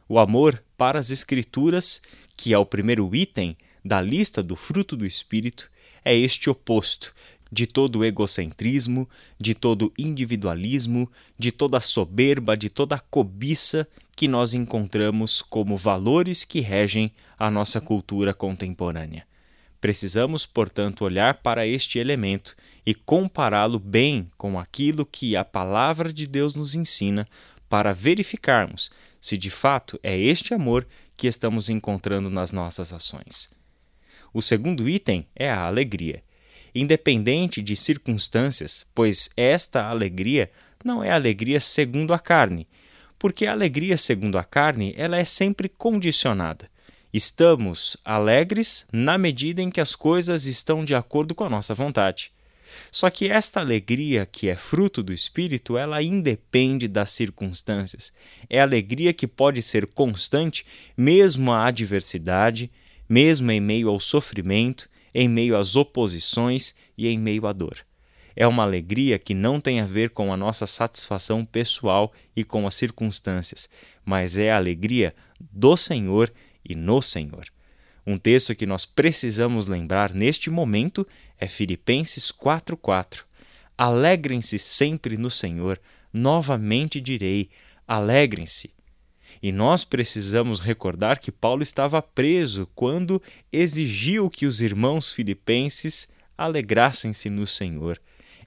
O 0.10 0.18
amor 0.18 0.64
para 0.76 0.98
as 0.98 1.12
Escrituras, 1.12 2.02
que 2.36 2.52
é 2.52 2.58
o 2.58 2.66
primeiro 2.66 3.16
item 3.16 3.56
da 3.86 4.02
lista 4.02 4.42
do 4.42 4.56
fruto 4.56 4.98
do 4.98 5.06
Espírito, 5.06 5.70
é 6.04 6.16
este 6.16 6.50
oposto 6.50 7.14
de 7.52 7.68
todo 7.68 8.06
egocentrismo, 8.06 9.10
de 9.40 9.54
todo 9.54 9.92
individualismo, 9.98 11.12
de 11.38 11.52
toda 11.52 11.82
soberba, 11.82 12.56
de 12.56 12.70
toda 12.70 13.00
cobiça 13.00 13.88
que 14.16 14.28
nós 14.28 14.54
encontramos 14.54 15.42
como 15.42 15.76
valores 15.76 16.46
que 16.46 16.62
regem 16.62 17.12
a 17.38 17.52
nossa 17.52 17.82
cultura 17.82 18.34
contemporânea. 18.34 19.26
Precisamos, 19.82 20.46
portanto, 20.46 21.04
olhar 21.04 21.38
para 21.38 21.66
este 21.66 21.98
elemento 21.98 22.56
e 22.86 22.94
compará-lo 22.94 23.80
bem 23.80 24.32
com 24.38 24.60
aquilo 24.60 25.06
que 25.06 25.36
a 25.36 25.44
palavra 25.44 26.14
de 26.14 26.28
Deus 26.28 26.54
nos 26.54 26.76
ensina 26.76 27.28
para 27.68 27.92
verificarmos 27.92 28.92
se 29.20 29.38
de 29.38 29.50
fato 29.50 30.00
é 30.02 30.18
este 30.18 30.54
amor 30.54 30.88
que 31.16 31.28
estamos 31.28 31.70
encontrando 31.70 32.30
nas 32.30 32.52
nossas 32.52 32.92
ações. 32.92 33.54
O 34.34 34.42
segundo 34.42 34.90
item 34.90 35.28
é 35.36 35.50
a 35.50 35.66
alegria 35.66 36.24
independente 36.74 37.62
de 37.62 37.76
circunstâncias, 37.76 38.86
pois 38.94 39.30
esta 39.36 39.86
alegria 39.86 40.52
não 40.84 41.04
é 41.04 41.12
alegria 41.12 41.60
segundo 41.60 42.14
a 42.14 42.20
carne, 42.20 42.68
porque 43.20 43.46
a 43.46 43.52
alegria 43.52 43.98
segundo 43.98 44.38
a 44.38 44.44
carne 44.44 44.94
ela 44.98 45.18
é 45.18 45.26
sempre 45.26 45.70
condicionada. 45.70 46.70
Estamos 47.14 47.98
alegres 48.06 48.86
na 48.92 49.18
medida 49.18 49.62
em 49.62 49.70
que 49.70 49.82
as 49.82 49.96
coisas 49.96 50.46
estão 50.46 50.84
de 50.84 50.96
acordo 50.96 51.36
com 51.36 51.44
a 51.44 51.50
nossa 51.50 51.76
vontade. 51.76 52.32
Só 52.90 53.10
que 53.10 53.28
esta 53.28 53.60
alegria 53.60 54.26
que 54.26 54.50
é 54.50 54.56
fruto 54.56 55.04
do 55.04 55.14
Espírito, 55.14 55.78
ela 55.78 56.02
independe 56.02 56.88
das 56.88 57.12
circunstâncias. 57.12 58.14
É 58.50 58.62
alegria 58.62 59.14
que 59.14 59.28
pode 59.28 59.62
ser 59.62 59.86
constante 59.88 60.66
mesmo 60.98 61.52
à 61.52 61.68
adversidade, 61.68 62.72
mesmo 63.08 63.52
em 63.52 63.60
meio 63.60 63.90
ao 63.90 64.00
sofrimento, 64.00 64.90
em 65.14 65.28
meio 65.28 65.58
às 65.58 65.76
oposições 65.76 66.76
e 66.98 67.08
em 67.08 67.18
meio 67.18 67.48
à 67.48 67.54
dor. 67.54 67.78
É 68.36 68.48
uma 68.48 68.64
alegria 68.64 69.20
que 69.20 69.34
não 69.34 69.60
tem 69.60 69.82
a 69.82 69.86
ver 69.86 70.12
com 70.12 70.32
a 70.34 70.38
nossa 70.38 70.66
satisfação 70.66 71.44
pessoal 71.44 72.14
e 72.36 72.44
com 72.44 72.66
as 72.66 72.76
circunstâncias, 72.76 73.70
mas 74.06 74.38
é 74.38 74.52
a 74.52 74.58
alegria 74.58 75.14
do 75.40 75.76
Senhor 75.76 76.32
e 76.64 76.76
no 76.76 77.02
Senhor. 77.02 77.46
Um 78.06 78.18
texto 78.18 78.56
que 78.56 78.66
nós 78.66 78.86
precisamos 78.86 79.68
lembrar 79.68 80.14
neste 80.14 80.50
momento 80.50 81.08
é 81.38 81.48
Filipenses 81.48 82.32
4:4. 82.32 83.26
Alegrem-se 83.78 84.58
sempre 84.58 85.18
no 85.18 85.30
Senhor. 85.30 85.80
Novamente 86.12 87.00
direi: 87.00 87.50
alegrem-se. 87.88 88.74
E 89.42 89.52
nós 89.52 89.84
precisamos 89.84 90.60
recordar 90.60 91.20
que 91.20 91.32
Paulo 91.32 91.64
estava 91.64 92.02
preso 92.02 92.68
quando 92.76 93.22
exigiu 93.52 94.30
que 94.30 94.46
os 94.46 94.62
irmãos 94.62 95.12
filipenses 95.12 96.08
alegrassem-se 96.38 97.30
no 97.30 97.48
Senhor. 97.48 98.00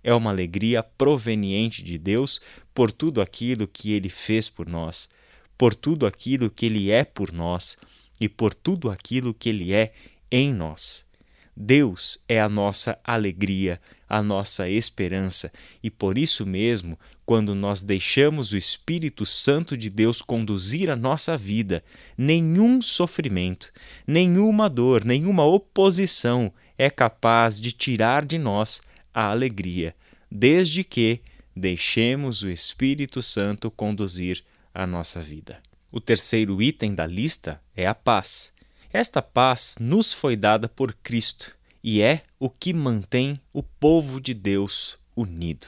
É 0.02 0.14
uma 0.14 0.30
alegria 0.30 0.82
proveniente 0.82 1.82
de 1.82 1.98
Deus 1.98 2.40
por 2.72 2.92
tudo 2.92 3.20
aquilo 3.20 3.66
que 3.66 3.92
ele 3.92 4.08
fez 4.08 4.48
por 4.48 4.68
nós, 4.68 5.08
por 5.58 5.74
tudo 5.74 6.06
aquilo 6.06 6.50
que 6.50 6.66
ele 6.66 6.90
é 6.90 7.04
por 7.04 7.32
nós 7.32 7.76
e 8.20 8.28
por 8.28 8.54
tudo 8.54 8.90
aquilo 8.90 9.34
que 9.34 9.48
ele 9.48 9.72
é 9.72 9.92
em 10.30 10.52
nós. 10.52 11.06
Deus 11.56 12.18
é 12.28 12.40
a 12.40 12.48
nossa 12.48 12.98
alegria, 13.04 13.80
a 14.08 14.22
nossa 14.22 14.68
esperança, 14.68 15.52
e 15.82 15.90
por 15.90 16.18
isso 16.18 16.44
mesmo, 16.44 16.98
quando 17.26 17.54
nós 17.54 17.82
deixamos 17.82 18.52
o 18.52 18.56
Espírito 18.56 19.24
Santo 19.24 19.76
de 19.76 19.88
Deus 19.88 20.20
conduzir 20.20 20.90
a 20.90 20.96
nossa 20.96 21.36
vida, 21.36 21.82
nenhum 22.16 22.82
sofrimento, 22.82 23.72
nenhuma 24.06 24.68
dor, 24.68 25.04
nenhuma 25.04 25.44
oposição 25.44 26.52
é 26.76 26.90
capaz 26.90 27.60
de 27.60 27.72
tirar 27.72 28.24
de 28.24 28.38
nós 28.38 28.82
a 29.12 29.30
alegria, 29.30 29.94
desde 30.30 30.84
que 30.84 31.20
deixemos 31.56 32.42
o 32.42 32.50
Espírito 32.50 33.22
Santo 33.22 33.70
conduzir 33.70 34.44
a 34.74 34.86
nossa 34.86 35.22
vida. 35.22 35.60
O 35.90 36.00
terceiro 36.00 36.60
item 36.60 36.94
da 36.94 37.06
lista 37.06 37.60
é 37.76 37.86
a 37.86 37.94
paz. 37.94 38.52
Esta 38.92 39.22
paz 39.22 39.76
nos 39.80 40.12
foi 40.12 40.36
dada 40.36 40.68
por 40.68 40.92
Cristo 40.94 41.56
e 41.82 42.02
é 42.02 42.22
o 42.38 42.50
que 42.50 42.72
mantém 42.72 43.40
o 43.52 43.62
povo 43.62 44.20
de 44.20 44.34
Deus 44.34 44.98
unido. 45.14 45.66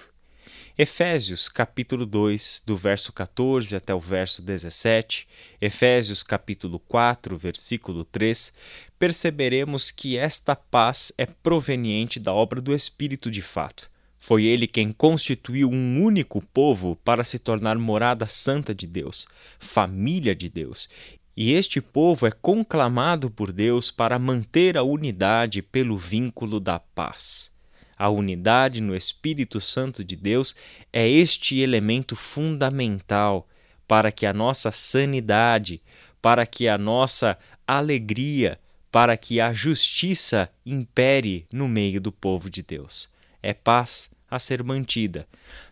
Efésios 0.78 1.48
capítulo 1.48 2.04
2, 2.04 2.62
do 2.66 2.76
verso 2.76 3.10
14 3.10 3.74
até 3.74 3.94
o 3.94 3.98
verso 3.98 4.42
17, 4.42 5.26
Efésios 5.58 6.22
capítulo 6.22 6.78
4, 6.80 7.34
versículo 7.38 8.04
3, 8.04 8.52
perceberemos 8.98 9.90
que 9.90 10.18
esta 10.18 10.54
paz 10.54 11.14
é 11.16 11.24
proveniente 11.24 12.20
da 12.20 12.34
obra 12.34 12.60
do 12.60 12.74
Espírito 12.74 13.30
de 13.30 13.40
fato. 13.40 13.90
Foi 14.18 14.44
ele 14.44 14.66
quem 14.66 14.92
constituiu 14.92 15.70
um 15.70 16.02
único 16.02 16.42
povo 16.52 16.94
para 16.96 17.24
se 17.24 17.38
tornar 17.38 17.78
morada 17.78 18.28
santa 18.28 18.74
de 18.74 18.86
Deus, 18.86 19.26
família 19.58 20.34
de 20.34 20.50
Deus, 20.50 20.90
e 21.34 21.54
este 21.54 21.80
povo 21.80 22.26
é 22.26 22.30
conclamado 22.30 23.30
por 23.30 23.50
Deus 23.50 23.90
para 23.90 24.18
manter 24.18 24.76
a 24.76 24.82
unidade 24.82 25.62
pelo 25.62 25.96
vínculo 25.96 26.60
da 26.60 26.78
paz. 26.78 27.56
A 27.98 28.09
unidade 28.11 28.80
no 28.80 28.94
Espírito 28.94 29.61
Santo 29.61 30.04
de 30.04 30.16
Deus 30.16 30.54
é 30.92 31.09
este 31.09 31.61
elemento 31.61 32.14
fundamental 32.14 33.48
para 33.88 34.12
que 34.12 34.26
a 34.26 34.32
nossa 34.32 34.70
sanidade, 34.70 35.80
para 36.20 36.44
que 36.44 36.68
a 36.68 36.76
nossa 36.76 37.38
alegria, 37.66 38.59
para 38.90 39.16
que 39.16 39.40
a 39.40 39.52
justiça 39.52 40.50
impere 40.64 41.46
no 41.50 41.66
meio 41.66 42.00
do 42.00 42.12
povo 42.12 42.50
de 42.50 42.62
Deus. 42.62 43.09
É 43.42 43.54
paz 43.54 44.11
a 44.28 44.38
ser 44.38 44.62
mantida, 44.62 45.26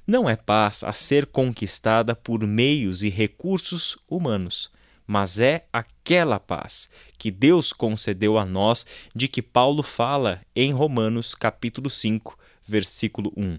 não 0.07 0.31
é 0.31 0.37
paz 0.37 0.85
a 0.85 0.93
ser 0.93 1.27
conquistada 1.27 2.15
por 2.15 2.47
meios 2.47 3.03
e 3.03 3.09
recursos 3.09 3.99
humanos 4.09 4.73
mas 5.07 5.39
é 5.41 5.67
aquela 5.73 6.41
paz 6.41 6.91
que 7.19 7.31
Deus 7.31 7.73
concedeu 7.73 8.39
a 8.39 8.45
nós, 8.45 8.87
de 9.15 9.29
que 9.29 9.43
Paulo 9.43 9.83
fala 9.83 10.41
em 10.55 10.73
Romanos 10.73 11.35
capítulo 11.35 11.89
5, 11.89 12.39
versículo 12.67 13.33
1. 13.37 13.59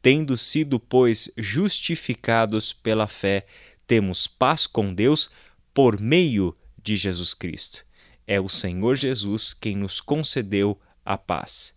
Tendo 0.00 0.36
sido, 0.36 0.80
pois, 0.80 1.32
justificados 1.36 2.72
pela 2.72 3.06
fé, 3.06 3.46
temos 3.86 4.26
paz 4.26 4.66
com 4.66 4.92
Deus 4.92 5.30
por 5.72 6.00
meio 6.00 6.56
de 6.82 6.96
Jesus 6.96 7.34
Cristo. 7.34 7.84
É 8.26 8.40
o 8.40 8.48
Senhor 8.48 8.96
Jesus 8.96 9.54
quem 9.54 9.76
nos 9.76 10.00
concedeu 10.00 10.80
a 11.04 11.16
paz. 11.16 11.74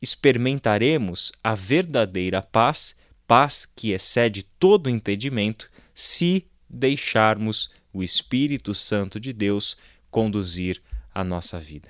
Experimentaremos 0.00 1.32
a 1.42 1.54
verdadeira 1.54 2.42
paz, 2.42 2.94
paz 3.26 3.66
que 3.66 3.92
excede 3.92 4.42
todo 4.58 4.90
entendimento, 4.90 5.70
se 5.94 6.46
deixarmos 6.68 7.70
o 7.96 8.02
Espírito 8.02 8.74
Santo 8.74 9.18
de 9.18 9.32
Deus 9.32 9.76
conduzir 10.10 10.82
a 11.14 11.24
nossa 11.24 11.58
vida. 11.58 11.88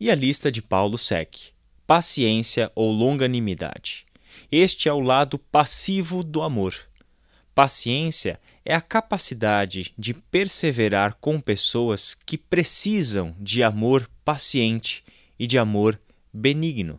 E 0.00 0.10
a 0.10 0.14
lista 0.14 0.50
de 0.50 0.62
Paulo 0.62 0.96
segue: 0.96 1.52
paciência 1.86 2.72
ou 2.74 2.90
longanimidade. 2.90 4.06
Este 4.50 4.88
é 4.88 4.92
o 4.92 5.00
lado 5.00 5.38
passivo 5.38 6.24
do 6.24 6.40
amor. 6.40 6.74
Paciência 7.54 8.40
é 8.64 8.74
a 8.74 8.80
capacidade 8.80 9.92
de 9.98 10.14
perseverar 10.14 11.14
com 11.20 11.38
pessoas 11.38 12.14
que 12.14 12.38
precisam 12.38 13.36
de 13.38 13.62
amor 13.62 14.10
paciente 14.24 15.04
e 15.38 15.46
de 15.46 15.58
amor 15.58 16.00
benigno. 16.32 16.98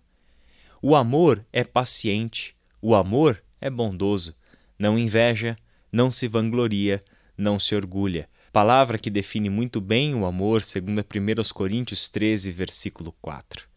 O 0.82 0.96
amor 0.96 1.44
é 1.52 1.64
paciente, 1.64 2.56
o 2.80 2.94
amor 2.94 3.42
é 3.60 3.72
bondoso, 3.72 4.36
não 4.78 5.00
inveja, 5.00 5.58
não 5.92 6.12
se 6.12 6.28
vangloria, 6.28 7.04
não 7.36 7.60
se 7.60 7.76
orgulha. 7.76 8.30
Palavra 8.56 8.98
que 8.98 9.10
define 9.10 9.50
muito 9.50 9.82
bem 9.82 10.16
o 10.16 10.26
amor, 10.26 10.62
segundo 10.62 11.02
1 11.02 11.54
Coríntios 11.54 12.08
13, 12.08 12.52
versículo 12.52 13.14
4. 13.22 13.68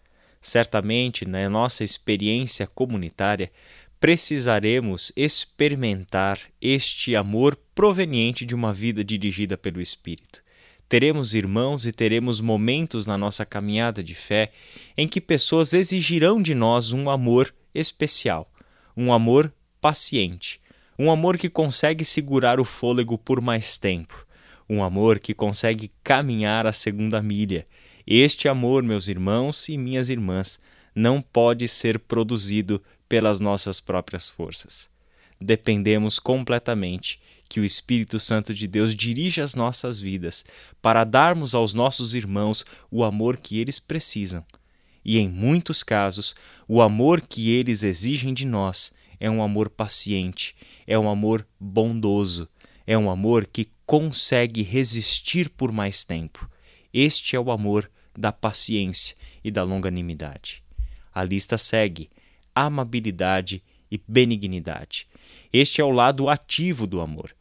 Certamente, 0.41 1.27
na 1.27 1.51
nossa 1.51 1.83
experiência 1.83 2.65
comunitária, 2.65 3.51
precisaremos 3.99 5.11
experimentar 5.17 6.39
este 6.63 7.17
amor 7.17 7.59
proveniente 7.75 8.45
de 8.45 8.55
uma 8.55 8.73
vida 8.73 9.03
dirigida 9.03 9.59
pelo 9.59 9.81
Espírito. 9.81 10.45
Teremos 10.89 11.35
irmãos 11.35 11.85
e 11.85 11.91
teremos 11.91 12.41
momentos 12.41 13.05
na 13.05 13.19
nossa 13.19 13.45
caminhada 13.45 14.01
de 14.01 14.15
fé 14.15 14.53
em 14.97 15.09
que 15.09 15.21
pessoas 15.21 15.73
exigirão 15.73 16.41
de 16.41 16.55
nós 16.55 16.93
um 16.93 17.11
amor 17.11 17.53
especial, 17.75 18.49
um 18.97 19.13
amor 19.13 19.53
paciente, 19.81 20.61
um 20.97 21.11
amor 21.11 21.37
que 21.37 21.51
consegue 21.51 22.05
segurar 22.05 22.61
o 22.61 22.65
fôlego 22.65 23.19
por 23.19 23.41
mais 23.41 23.77
tempo, 23.77 24.28
um 24.69 24.83
amor 24.83 25.19
que 25.19 25.35
consegue 25.35 25.91
caminhar 26.03 26.67
a 26.67 26.73
segunda 26.73 27.23
milha. 27.23 27.67
Este 28.07 28.49
amor, 28.49 28.83
meus 28.83 29.09
irmãos 29.09 29.69
e 29.69 29.77
minhas 29.79 30.11
irmãs, 30.11 30.61
não 30.95 31.23
pode 31.23 31.67
ser 31.69 31.99
produzido 31.99 32.83
pelas 33.09 33.41
nossas 33.41 33.81
próprias 33.81 34.29
forças. 34.29 34.91
Dependemos 35.41 36.19
completamente 36.19 37.21
que 37.49 37.61
o 37.61 37.65
Espírito 37.65 38.21
Santo 38.21 38.53
de 38.53 38.67
Deus 38.67 38.95
dirija 38.95 39.43
as 39.43 39.55
nossas 39.55 40.01
vidas 40.01 40.45
para 40.83 41.05
darmos 41.05 41.55
aos 41.55 41.73
nossos 41.73 42.15
irmãos 42.15 42.65
o 42.91 43.03
amor 43.03 43.39
que 43.39 43.59
eles 43.59 43.79
precisam. 43.79 44.45
E 45.05 45.19
em 45.19 45.29
muitos 45.29 45.83
casos, 45.83 46.35
o 46.67 46.83
amor 46.83 47.23
que 47.23 47.51
eles 47.51 47.83
exigem 47.83 48.35
de 48.35 48.45
nós 48.45 48.93
é 49.19 49.31
um 49.31 49.43
amor 49.43 49.71
paciente, 49.71 50.55
é 50.87 50.99
um 50.99 51.09
amor 51.09 51.47
bondoso, 51.59 52.49
é 52.89 52.97
um 52.97 53.11
amor 53.11 53.47
que 53.47 53.69
consegue 53.85 54.63
resistir 54.63 55.51
por 55.51 55.71
mais 55.71 56.05
tempo. 56.05 56.51
Este 56.91 57.37
é 57.37 57.39
o 57.39 57.51
amor 57.51 57.91
da 58.17 58.33
paciência 58.33 59.15
e 59.45 59.51
da 59.51 59.63
longanimidade. 59.63 60.63
A 61.15 61.23
lista 61.23 61.59
segue: 61.59 62.09
amabilidade 62.55 63.63
e 63.91 64.01
benignidade. 64.09 65.07
Este 65.53 65.83
é 65.83 65.85
o 65.85 65.91
lado 65.91 66.31
ativo 66.31 66.87
do 66.87 67.03
amor. 67.03 67.37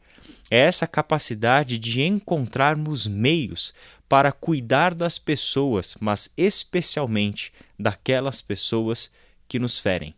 É 0.50 0.58
essa 0.58 0.86
capacidade 0.86 1.78
de 1.78 2.02
encontrarmos 2.02 3.06
meios 3.06 3.72
para 4.06 4.32
cuidar 4.32 4.92
das 4.92 5.18
pessoas, 5.18 5.96
mas 5.98 6.30
especialmente 6.36 7.54
daquelas 7.78 8.42
pessoas 8.42 9.14
que 9.48 9.58
nos 9.58 9.78
ferem. 9.78 10.14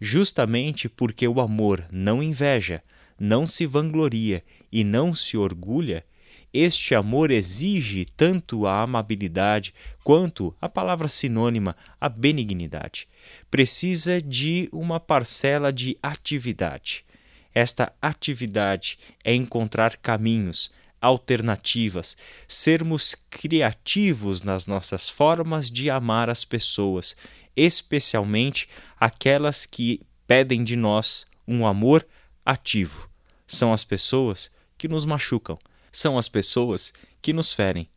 Justamente 0.00 0.88
porque 0.88 1.28
o 1.28 1.38
amor 1.38 1.86
não 1.92 2.22
inveja, 2.22 2.82
não 3.18 3.46
se 3.46 3.66
vangloria 3.66 4.42
e 4.70 4.82
não 4.82 5.14
se 5.14 5.36
orgulha, 5.36 6.04
este 6.54 6.94
amor 6.94 7.32
exige 7.32 8.04
tanto 8.04 8.64
a 8.64 8.80
amabilidade 8.80 9.74
quanto 10.04 10.54
a 10.60 10.68
palavra 10.68 11.08
sinônima, 11.08 11.76
a 12.00 12.08
benignidade. 12.08 13.08
Precisa 13.50 14.22
de 14.22 14.68
uma 14.72 15.00
parcela 15.00 15.72
de 15.72 15.98
atividade. 16.00 17.04
Esta 17.52 17.92
atividade 18.00 18.98
é 19.24 19.34
encontrar 19.34 19.96
caminhos, 19.96 20.72
alternativas, 21.00 22.16
sermos 22.46 23.14
criativos 23.14 24.42
nas 24.42 24.66
nossas 24.66 25.08
formas 25.08 25.68
de 25.68 25.90
amar 25.90 26.30
as 26.30 26.44
pessoas, 26.44 27.16
especialmente 27.56 28.68
aquelas 28.98 29.66
que 29.66 30.00
pedem 30.26 30.62
de 30.62 30.76
nós 30.76 31.26
um 31.46 31.66
amor 31.66 32.06
ativo. 32.44 33.08
São 33.46 33.72
as 33.72 33.84
pessoas 33.84 34.50
que 34.76 34.88
nos 34.88 35.06
machucam 35.06 35.58
são 35.94 36.18
as 36.18 36.28
pessoas 36.28 36.92
que 37.22 37.32
nos 37.32 37.52
ferem. 37.52 37.88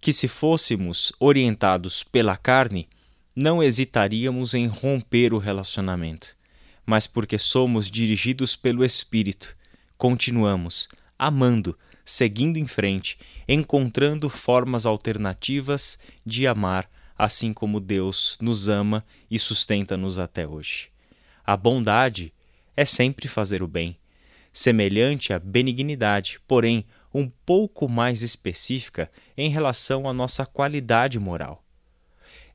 Que 0.00 0.12
se 0.12 0.28
fôssemos 0.28 1.12
orientados 1.18 2.02
pela 2.04 2.36
carne, 2.36 2.88
não 3.34 3.62
hesitaríamos 3.62 4.54
em 4.54 4.66
romper 4.66 5.34
o 5.34 5.38
relacionamento, 5.38 6.36
mas 6.86 7.06
porque 7.06 7.38
somos 7.38 7.90
dirigidos 7.90 8.54
pelo 8.54 8.84
Espírito, 8.84 9.56
continuamos 9.98 10.88
amando, 11.18 11.76
seguindo 12.04 12.58
em 12.58 12.66
frente, 12.66 13.18
encontrando 13.48 14.30
formas 14.30 14.86
alternativas 14.86 15.98
de 16.24 16.46
amar, 16.46 16.88
assim 17.18 17.52
como 17.52 17.80
Deus 17.80 18.38
nos 18.40 18.68
ama 18.68 19.04
e 19.30 19.38
sustenta-nos 19.38 20.18
até 20.18 20.46
hoje. 20.46 20.88
A 21.44 21.56
bondade 21.56 22.32
é 22.76 22.84
sempre 22.84 23.26
fazer 23.26 23.62
o 23.62 23.66
bem, 23.66 23.96
semelhante 24.52 25.32
à 25.32 25.38
benignidade, 25.38 26.40
porém 26.46 26.84
um 27.12 27.28
pouco 27.46 27.88
mais 27.88 28.22
específica 28.22 29.10
em 29.36 29.48
relação 29.48 30.08
à 30.08 30.12
nossa 30.12 30.44
qualidade 30.44 31.18
moral. 31.18 31.64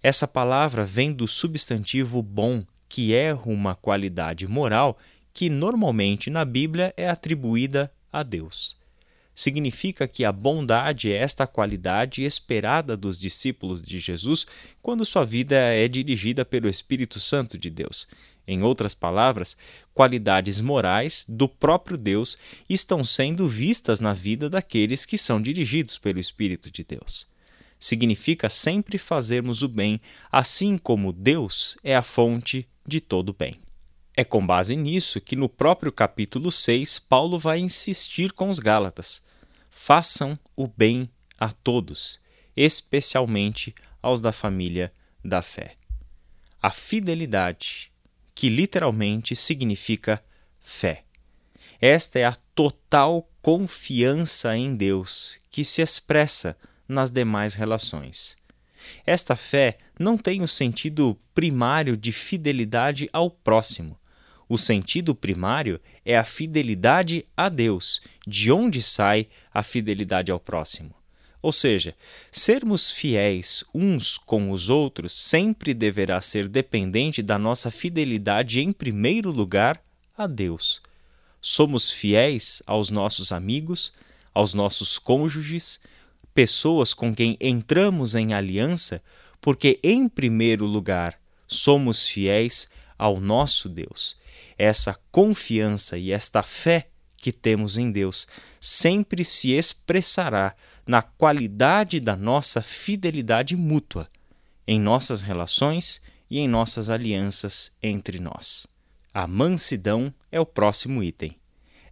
Essa 0.03 0.27
palavra 0.27 0.83
vem 0.85 1.11
do 1.11 1.27
substantivo 1.27 2.21
bom, 2.21 2.63
que 2.87 3.15
é 3.15 3.33
uma 3.33 3.75
qualidade 3.75 4.47
moral 4.47 4.97
que 5.33 5.49
normalmente 5.49 6.29
na 6.29 6.43
Bíblia 6.43 6.93
é 6.97 7.09
atribuída 7.09 7.91
a 8.11 8.21
Deus. 8.21 8.79
Significa 9.33 10.07
que 10.07 10.25
a 10.25 10.31
bondade 10.31 11.11
é 11.11 11.15
esta 11.15 11.47
qualidade 11.47 12.23
esperada 12.23 12.97
dos 12.97 13.17
discípulos 13.17 13.81
de 13.81 13.97
Jesus 13.97 14.45
quando 14.81 15.05
sua 15.05 15.23
vida 15.23 15.55
é 15.55 15.87
dirigida 15.87 16.43
pelo 16.43 16.67
Espírito 16.67 17.19
Santo 17.19 17.57
de 17.57 17.69
Deus 17.69 18.07
em 18.51 18.63
outras 18.63 18.93
palavras, 18.93 19.55
qualidades 19.93 20.59
morais 20.59 21.25
do 21.27 21.47
próprio 21.47 21.97
Deus 21.97 22.37
estão 22.69 23.01
sendo 23.01 23.47
vistas 23.47 24.01
na 24.01 24.13
vida 24.13 24.49
daqueles 24.49 25.05
que 25.05 25.17
são 25.17 25.41
dirigidos 25.41 25.97
pelo 25.97 26.19
Espírito 26.19 26.69
de 26.69 26.83
Deus. 26.83 27.25
Significa 27.79 28.49
sempre 28.49 28.97
fazermos 28.97 29.63
o 29.63 29.69
bem, 29.69 30.01
assim 30.29 30.77
como 30.77 31.13
Deus 31.13 31.77
é 31.81 31.95
a 31.95 32.03
fonte 32.03 32.67
de 32.85 32.99
todo 32.99 33.29
o 33.29 33.33
bem. 33.33 33.59
É 34.15 34.25
com 34.25 34.45
base 34.45 34.75
nisso 34.75 35.21
que 35.21 35.37
no 35.37 35.47
próprio 35.47 35.91
capítulo 35.91 36.51
6 36.51 36.99
Paulo 36.99 37.39
vai 37.39 37.59
insistir 37.59 38.33
com 38.33 38.49
os 38.49 38.59
Gálatas: 38.59 39.25
façam 39.69 40.37
o 40.57 40.67
bem 40.67 41.09
a 41.39 41.51
todos, 41.51 42.19
especialmente 42.55 43.73
aos 44.01 44.19
da 44.19 44.33
família 44.33 44.91
da 45.23 45.41
fé. 45.41 45.75
A 46.61 46.69
fidelidade 46.69 47.90
que 48.33 48.49
literalmente 48.49 49.35
significa 49.35 50.23
fé. 50.59 51.03
Esta 51.79 52.19
é 52.19 52.25
a 52.25 52.35
total 52.53 53.27
confiança 53.41 54.55
em 54.55 54.75
Deus 54.75 55.39
que 55.49 55.63
se 55.63 55.81
expressa 55.81 56.55
nas 56.87 57.09
demais 57.09 57.55
relações. 57.55 58.37
Esta 59.05 59.35
fé 59.35 59.77
não 59.99 60.17
tem 60.17 60.41
o 60.41 60.47
sentido 60.47 61.17
primário 61.33 61.95
de 61.95 62.11
fidelidade 62.11 63.09
ao 63.11 63.29
próximo. 63.29 63.97
O 64.47 64.57
sentido 64.57 65.15
primário 65.15 65.79
é 66.03 66.17
a 66.17 66.23
fidelidade 66.23 67.25
a 67.37 67.47
Deus, 67.47 68.01
de 68.27 68.51
onde 68.51 68.81
sai 68.81 69.27
a 69.53 69.63
fidelidade 69.63 70.31
ao 70.31 70.39
próximo. 70.39 70.93
Ou 71.41 71.51
seja, 71.51 71.95
sermos 72.31 72.91
fiéis 72.91 73.63
uns 73.73 74.17
com 74.17 74.51
os 74.51 74.69
outros 74.69 75.13
sempre 75.13 75.73
deverá 75.73 76.21
ser 76.21 76.47
dependente 76.47 77.23
da 77.23 77.39
nossa 77.39 77.71
fidelidade, 77.71 78.59
em 78.59 78.71
primeiro 78.71 79.31
lugar, 79.31 79.83
a 80.15 80.27
Deus. 80.27 80.81
Somos 81.41 81.89
fiéis 81.89 82.61
aos 82.67 82.91
nossos 82.91 83.31
amigos, 83.31 83.91
aos 84.33 84.53
nossos 84.53 84.99
cônjuges, 84.99 85.79
pessoas 86.33 86.93
com 86.93 87.13
quem 87.13 87.35
entramos 87.41 88.13
em 88.13 88.33
aliança, 88.33 89.03
porque, 89.41 89.79
em 89.83 90.07
primeiro 90.07 90.65
lugar, 90.65 91.19
somos 91.47 92.05
fiéis 92.05 92.69
ao 92.97 93.19
nosso 93.19 93.67
Deus. 93.67 94.15
Essa 94.57 94.99
confiança 95.11 95.97
e 95.97 96.11
esta 96.11 96.43
fé 96.43 96.87
que 97.17 97.31
temos 97.31 97.77
em 97.77 97.91
Deus 97.91 98.27
sempre 98.59 99.23
se 99.23 99.51
expressará 99.51 100.55
na 100.85 101.01
qualidade 101.01 101.99
da 101.99 102.15
nossa 102.15 102.61
fidelidade 102.61 103.55
mútua 103.55 104.09
em 104.67 104.79
nossas 104.79 105.21
relações 105.21 106.01
e 106.29 106.39
em 106.39 106.47
nossas 106.47 106.89
alianças 106.89 107.75
entre 107.81 108.19
nós. 108.19 108.67
A 109.13 109.27
mansidão 109.27 110.13
é 110.31 110.39
o 110.39 110.45
próximo 110.45 111.03
item. 111.03 111.35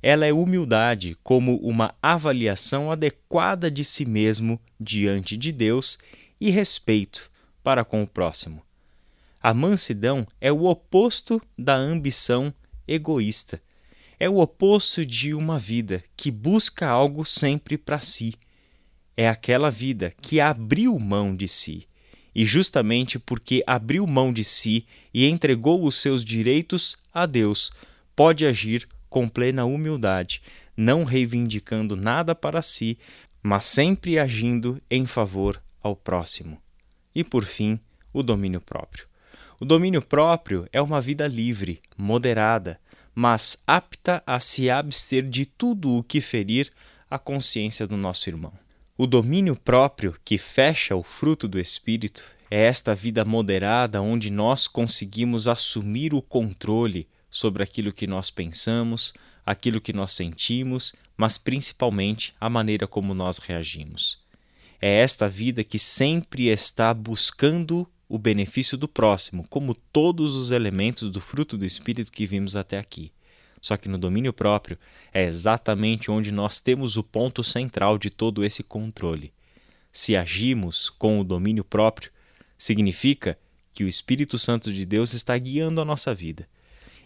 Ela 0.01 0.25
é 0.25 0.31
humildade 0.31 1.17
como 1.21 1.57
uma 1.57 1.93
avaliação 2.01 2.89
adequada 2.89 3.69
de 3.69 3.83
si 3.83 4.05
mesmo 4.05 4.59
diante 4.79 5.35
de 5.35 5.51
Deus 5.51 5.97
e 6.39 6.49
respeito 6.49 7.29
para 7.61 7.83
com 7.83 8.01
o 8.01 8.07
próximo. 8.07 8.63
A 9.41 9.53
mansidão 9.53 10.25
é 10.39 10.51
o 10.51 10.65
oposto 10.65 11.41
da 11.57 11.75
ambição 11.75 12.53
egoísta. 12.87 13.61
É 14.17 14.29
o 14.29 14.37
oposto 14.37 15.05
de 15.05 15.33
uma 15.33 15.57
vida 15.57 16.03
que 16.15 16.31
busca 16.31 16.87
algo 16.87 17.25
sempre 17.25 17.77
para 17.77 17.99
si 17.99 18.33
é 19.19 19.27
aquela 19.27 19.69
vida 19.69 20.13
que 20.21 20.39
abriu 20.39 20.97
mão 20.97 21.35
de 21.35 21.45
si. 21.45 21.85
E 22.33 22.45
justamente 22.45 23.19
porque 23.19 23.61
abriu 23.67 24.07
mão 24.07 24.31
de 24.31 24.45
si 24.45 24.87
e 25.13 25.27
entregou 25.27 25.83
os 25.83 25.97
seus 25.97 26.23
direitos 26.23 26.95
a 27.13 27.25
Deus, 27.25 27.69
pode 28.15 28.45
agir 28.45 28.87
com 29.09 29.27
plena 29.27 29.65
humildade, 29.65 30.41
não 30.77 31.03
reivindicando 31.03 31.97
nada 31.97 32.33
para 32.33 32.61
si, 32.61 32.97
mas 33.43 33.65
sempre 33.65 34.17
agindo 34.17 34.81
em 34.89 35.05
favor 35.05 35.61
ao 35.83 35.97
próximo. 35.97 36.57
E 37.13 37.21
por 37.21 37.43
fim, 37.43 37.77
o 38.13 38.23
domínio 38.23 38.61
próprio. 38.61 39.05
O 39.59 39.65
domínio 39.65 40.01
próprio 40.01 40.65
é 40.71 40.81
uma 40.81 41.01
vida 41.01 41.27
livre, 41.27 41.81
moderada, 41.97 42.79
mas 43.13 43.61
apta 43.67 44.23
a 44.25 44.39
se 44.39 44.69
abster 44.69 45.27
de 45.27 45.45
tudo 45.45 45.97
o 45.97 46.03
que 46.03 46.21
ferir 46.21 46.71
a 47.11 47.19
consciência 47.19 47.85
do 47.85 47.97
nosso 47.97 48.29
irmão. 48.29 48.53
O 49.01 49.07
domínio 49.07 49.55
próprio 49.55 50.13
que 50.25 50.37
fecha 50.37 50.93
o 50.93 51.01
fruto 51.01 51.47
do 51.47 51.57
Espírito 51.57 52.27
é 52.51 52.65
esta 52.65 52.93
vida 52.93 53.23
moderada 53.23 54.01
onde 54.01 54.29
nós 54.29 54.67
conseguimos 54.67 55.47
assumir 55.47 56.13
o 56.13 56.21
controle 56.21 57.07
sobre 57.31 57.63
aquilo 57.63 57.93
que 57.93 58.05
nós 58.05 58.29
pensamos, 58.29 59.13
aquilo 59.45 59.79
que 59.79 59.93
nós 59.93 60.11
sentimos, 60.11 60.93
mas 61.15 61.37
principalmente 61.37 62.35
a 62.41 62.49
maneira 62.49 62.85
como 62.85 63.13
nós 63.13 63.37
reagimos. 63.37 64.19
É 64.81 64.99
esta 64.99 65.29
vida 65.29 65.63
que 65.63 65.79
sempre 65.79 66.49
está 66.49 66.93
buscando 66.93 67.87
o 68.09 68.19
benefício 68.19 68.77
do 68.77 68.89
próximo, 68.89 69.47
como 69.47 69.75
todos 69.93 70.35
os 70.35 70.51
elementos 70.51 71.09
do 71.09 71.21
fruto 71.21 71.57
do 71.57 71.65
Espírito 71.65 72.11
que 72.11 72.25
vimos 72.25 72.57
até 72.57 72.77
aqui. 72.77 73.13
Só 73.61 73.75
que 73.77 73.89
no 73.89 73.97
domínio 73.97 74.31
próprio 74.31 74.77
é 75.13 75.25
exatamente 75.25 76.09
onde 76.09 76.31
nós 76.31 76.59
temos 76.59 76.97
o 76.97 77.03
ponto 77.03 77.43
central 77.43 77.97
de 77.97 78.09
todo 78.09 78.43
esse 78.43 78.63
controle. 78.63 79.33
Se 79.91 80.15
agimos 80.15 80.89
com 80.89 81.19
o 81.19 81.23
domínio 81.23 81.63
próprio, 81.63 82.11
significa 82.57 83.37
que 83.73 83.83
o 83.83 83.87
Espírito 83.87 84.37
Santo 84.37 84.71
de 84.71 84.85
Deus 84.85 85.13
está 85.13 85.37
guiando 85.37 85.81
a 85.81 85.85
nossa 85.85 86.13
vida. 86.13 86.47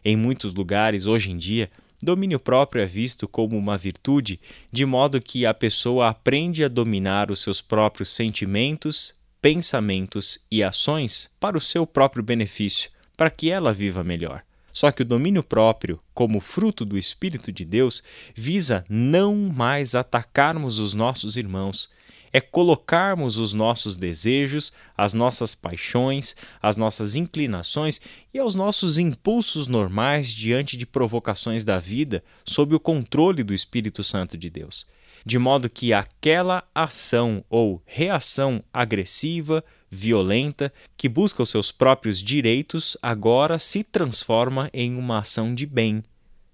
Em 0.04 0.16
muitos 0.16 0.54
lugares, 0.54 1.06
hoje 1.06 1.32
em 1.32 1.38
dia, 1.38 1.72
domínio 2.02 2.40
próprio 2.40 2.82
é 2.82 2.86
visto 2.86 3.28
como 3.28 3.58
uma 3.58 3.78
virtude, 3.78 4.40
de 4.72 4.86
modo 4.86 5.22
que 5.22 5.46
a 5.46 5.54
pessoa 5.54 6.10
aprende 6.10 6.64
a 6.64 6.68
dominar 6.68 7.32
os 7.32 7.42
seus 7.42 7.62
próprios 7.62 8.10
sentimentos, 8.10 9.16
pensamentos 9.42 10.46
e 10.52 10.64
ações 10.64 11.30
para 11.40 11.58
o 11.58 11.62
seu 11.62 11.86
próprio 11.88 12.24
benefício, 12.24 12.90
para 13.16 13.30
que 13.30 13.50
ela 13.50 13.72
viva 13.72 14.04
melhor. 14.04 14.44
Só 14.74 14.92
que 14.92 15.04
o 15.04 15.06
domínio 15.06 15.44
próprio, 15.44 16.00
como 16.14 16.42
fruto 16.42 16.84
do 16.84 16.98
Espírito 16.98 17.52
de 17.52 17.64
Deus, 17.64 18.04
visa 18.34 18.84
não 18.90 19.36
mais 19.36 19.94
atacarmos 19.94 20.80
os 20.80 20.96
nossos 20.96 21.38
irmãos, 21.38 21.90
é 22.34 22.42
colocarmos 22.42 23.38
os 23.38 23.54
nossos 23.54 23.96
desejos, 23.96 24.74
as 24.98 25.14
nossas 25.14 25.54
paixões, 25.54 26.36
as 26.60 26.76
nossas 26.76 27.16
inclinações 27.16 28.02
e 28.34 28.42
os 28.42 28.56
nossos 28.56 28.98
impulsos 28.98 29.68
normais 29.68 30.34
diante 30.34 30.76
de 30.76 30.88
provocações 30.88 31.64
da 31.64 31.78
vida 31.78 32.24
sob 32.44 32.74
o 32.74 32.80
controle 32.80 33.44
do 33.44 33.54
Espírito 33.54 34.04
Santo 34.04 34.36
de 34.36 34.50
Deus 34.50 34.88
de 35.26 35.40
modo 35.40 35.70
que 35.70 35.94
aquela 35.94 36.64
ação 36.74 37.44
ou 37.50 37.82
reação 37.86 38.64
agressiva, 38.74 39.64
violenta, 39.90 40.74
que 40.98 41.08
busca 41.08 41.42
os 41.44 41.50
seus 41.50 41.72
próprios 41.72 42.22
direitos, 42.22 42.98
agora 43.02 43.60
se 43.60 43.84
transforma 43.84 44.70
em 44.74 44.96
uma 44.96 45.20
ação 45.20 45.54
de 45.54 45.66
bem, 45.66 46.04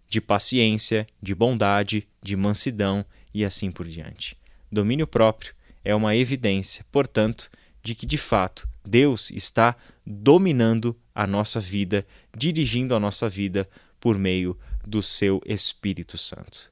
de 0.08 0.20
paciência, 0.20 1.08
de 1.22 1.34
bondade, 1.34 2.08
de 2.22 2.36
mansidão 2.36 3.06
e 3.34 3.46
assim 3.46 3.72
por 3.72 3.88
diante. 3.88 4.38
Domínio 4.72 5.08
próprio 5.08 5.54
é 5.84 5.96
uma 5.96 6.16
evidência, 6.16 6.86
portanto, 6.92 7.50
de 7.82 7.96
que 7.96 8.06
de 8.06 8.18
fato 8.18 8.68
Deus 8.86 9.32
está 9.32 9.76
dominando 10.06 10.96
a 11.14 11.26
nossa 11.26 11.60
vida, 11.60 12.06
dirigindo 12.36 12.96
a 12.96 13.00
nossa 13.00 13.30
vida 13.30 13.68
por 14.00 14.18
meio 14.18 14.58
do 14.86 15.02
seu 15.04 15.42
Espírito 15.46 16.18
Santo. 16.18 16.72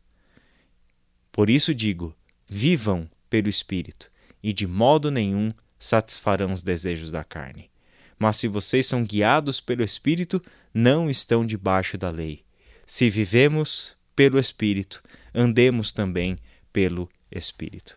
Por 1.37 1.51
isso 1.51 1.71
digo: 1.71 2.15
vivam 2.47 3.07
pelo 3.29 3.47
Espírito, 3.47 4.09
e 4.41 4.51
de 4.51 4.65
modo 4.65 5.11
nenhum 5.11 5.53
satisfarão 5.77 6.51
os 6.51 6.63
desejos 6.63 7.11
da 7.11 7.23
carne. 7.23 7.69
Mas 8.17 8.37
se 8.37 8.47
vocês 8.47 8.87
são 8.87 9.03
guiados 9.03 9.61
pelo 9.61 9.83
Espírito, 9.83 10.41
não 10.73 11.07
estão 11.07 11.45
debaixo 11.45 11.95
da 11.95 12.09
lei. 12.09 12.43
Se 12.87 13.07
vivemos 13.07 13.95
pelo 14.15 14.39
Espírito, 14.39 15.03
andemos 15.31 15.91
também 15.91 16.39
pelo 16.73 17.07
Espírito. 17.31 17.95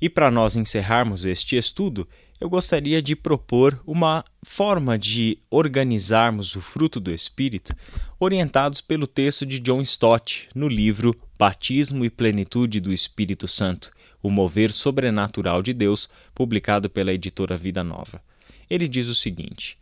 E 0.00 0.08
para 0.08 0.28
nós 0.28 0.56
encerrarmos 0.56 1.24
este 1.24 1.54
estudo, 1.54 2.08
eu 2.40 2.50
gostaria 2.50 3.00
de 3.00 3.16
propor 3.16 3.80
uma 3.86 4.24
forma 4.42 4.98
de 4.98 5.38
organizarmos 5.50 6.54
o 6.54 6.60
fruto 6.60 7.00
do 7.00 7.12
Espírito, 7.12 7.74
orientados 8.20 8.80
pelo 8.80 9.06
texto 9.06 9.46
de 9.46 9.58
John 9.58 9.80
Stott 9.80 10.48
no 10.54 10.68
livro 10.68 11.18
Batismo 11.38 12.04
e 12.04 12.10
Plenitude 12.10 12.80
do 12.80 12.92
Espírito 12.92 13.48
Santo 13.48 13.90
O 14.22 14.30
Mover 14.30 14.72
Sobrenatural 14.72 15.62
de 15.62 15.72
Deus, 15.72 16.08
publicado 16.34 16.90
pela 16.90 17.12
editora 17.12 17.56
Vida 17.56 17.82
Nova. 17.82 18.22
Ele 18.68 18.86
diz 18.86 19.06
o 19.06 19.14
seguinte: 19.14 19.78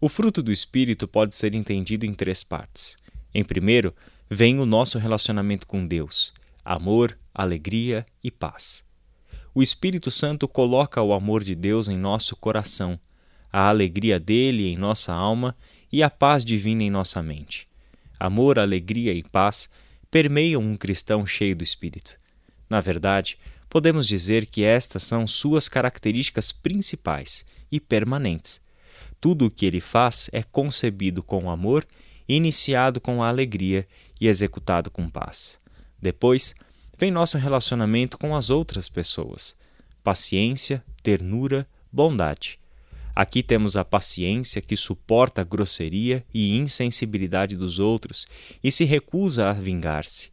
O 0.00 0.08
fruto 0.08 0.42
do 0.42 0.52
Espírito 0.52 1.08
pode 1.08 1.34
ser 1.34 1.54
entendido 1.54 2.06
em 2.06 2.14
três 2.14 2.44
partes. 2.44 2.96
Em 3.34 3.42
primeiro, 3.42 3.94
vem 4.30 4.60
o 4.60 4.66
nosso 4.66 4.98
relacionamento 4.98 5.66
com 5.66 5.86
Deus: 5.86 6.32
amor, 6.64 7.18
alegria 7.34 8.06
e 8.22 8.30
paz. 8.30 8.84
O 9.56 9.62
Espírito 9.62 10.10
Santo 10.10 10.46
coloca 10.46 11.00
o 11.00 11.14
amor 11.14 11.42
de 11.42 11.54
Deus 11.54 11.88
em 11.88 11.96
nosso 11.96 12.36
coração, 12.36 13.00
a 13.50 13.70
alegria 13.70 14.20
dele 14.20 14.68
em 14.68 14.76
nossa 14.76 15.14
alma 15.14 15.56
e 15.90 16.02
a 16.02 16.10
paz 16.10 16.44
divina 16.44 16.82
em 16.82 16.90
nossa 16.90 17.22
mente. 17.22 17.66
Amor, 18.20 18.58
alegria 18.58 19.14
e 19.14 19.22
paz 19.22 19.70
permeiam 20.10 20.60
um 20.60 20.76
cristão 20.76 21.26
cheio 21.26 21.56
do 21.56 21.64
Espírito. 21.64 22.18
Na 22.68 22.80
verdade, 22.80 23.38
podemos 23.70 24.06
dizer 24.06 24.44
que 24.44 24.62
estas 24.62 25.04
são 25.04 25.26
suas 25.26 25.70
características 25.70 26.52
principais 26.52 27.46
e 27.72 27.80
permanentes. 27.80 28.60
Tudo 29.22 29.46
o 29.46 29.50
que 29.50 29.64
ele 29.64 29.80
faz 29.80 30.28
é 30.34 30.42
concebido 30.42 31.22
com 31.22 31.50
amor, 31.50 31.86
iniciado 32.28 33.00
com 33.00 33.22
alegria 33.22 33.88
e 34.20 34.28
executado 34.28 34.90
com 34.90 35.08
paz. 35.08 35.58
Depois, 35.98 36.54
vem 36.98 37.10
nosso 37.10 37.36
relacionamento 37.36 38.16
com 38.16 38.34
as 38.34 38.50
outras 38.50 38.88
pessoas. 38.88 39.56
Paciência, 40.02 40.82
ternura, 41.02 41.66
bondade. 41.92 42.58
Aqui 43.14 43.42
temos 43.42 43.76
a 43.76 43.84
paciência 43.84 44.60
que 44.60 44.76
suporta 44.76 45.40
a 45.40 45.44
grosseria 45.44 46.24
e 46.32 46.56
insensibilidade 46.56 47.56
dos 47.56 47.78
outros 47.78 48.26
e 48.62 48.70
se 48.70 48.84
recusa 48.84 49.50
a 49.50 49.52
vingar-se. 49.52 50.30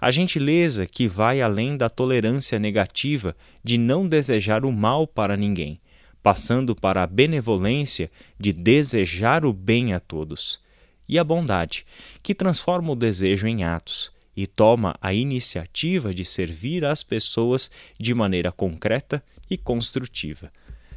A 0.00 0.10
gentileza 0.10 0.86
que 0.86 1.08
vai 1.08 1.40
além 1.40 1.76
da 1.76 1.90
tolerância 1.90 2.58
negativa 2.58 3.34
de 3.64 3.76
não 3.76 4.06
desejar 4.06 4.64
o 4.64 4.70
mal 4.70 5.06
para 5.06 5.36
ninguém, 5.36 5.80
passando 6.22 6.76
para 6.76 7.02
a 7.02 7.06
benevolência 7.06 8.10
de 8.38 8.52
desejar 8.52 9.44
o 9.44 9.52
bem 9.52 9.92
a 9.92 10.00
todos. 10.00 10.60
E 11.08 11.18
a 11.18 11.24
bondade, 11.24 11.86
que 12.22 12.34
transforma 12.34 12.92
o 12.92 12.96
desejo 12.96 13.46
em 13.46 13.64
atos 13.64 14.12
e 14.40 14.46
toma 14.46 14.96
a 15.02 15.12
iniciativa 15.12 16.14
de 16.14 16.24
servir 16.24 16.84
às 16.84 17.02
pessoas 17.02 17.72
de 17.98 18.14
maneira 18.14 18.52
concreta 18.52 19.20
e 19.50 19.58
construtiva. 19.58 20.52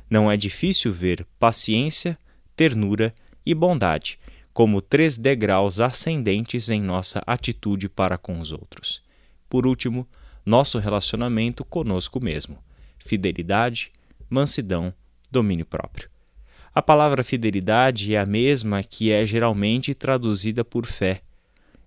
Não 0.07 0.29
é 0.29 0.37
difícil 0.37 0.93
ver 0.93 1.25
paciência, 1.39 2.15
ternura 2.55 3.11
e 3.43 3.55
bondade 3.55 4.19
como 4.53 4.79
três 4.79 5.17
degraus 5.17 5.79
ascendentes 5.79 6.69
em 6.69 6.83
nossa 6.83 7.23
atitude 7.25 7.89
para 7.89 8.15
com 8.15 8.39
os 8.39 8.51
outros. 8.51 9.01
Por 9.49 9.65
último, 9.65 10.07
nosso 10.45 10.77
relacionamento 10.77 11.65
conosco 11.65 12.23
mesmo: 12.23 12.59
fidelidade, 12.99 13.91
mansidão, 14.29 14.93
domínio 15.31 15.65
próprio. 15.65 16.11
A 16.75 16.81
palavra 16.81 17.23
fidelidade 17.23 18.13
é 18.13 18.19
a 18.19 18.25
mesma 18.25 18.83
que 18.83 19.11
é 19.11 19.25
geralmente 19.25 19.95
traduzida 19.95 20.63
por 20.63 20.85
fé. 20.85 21.23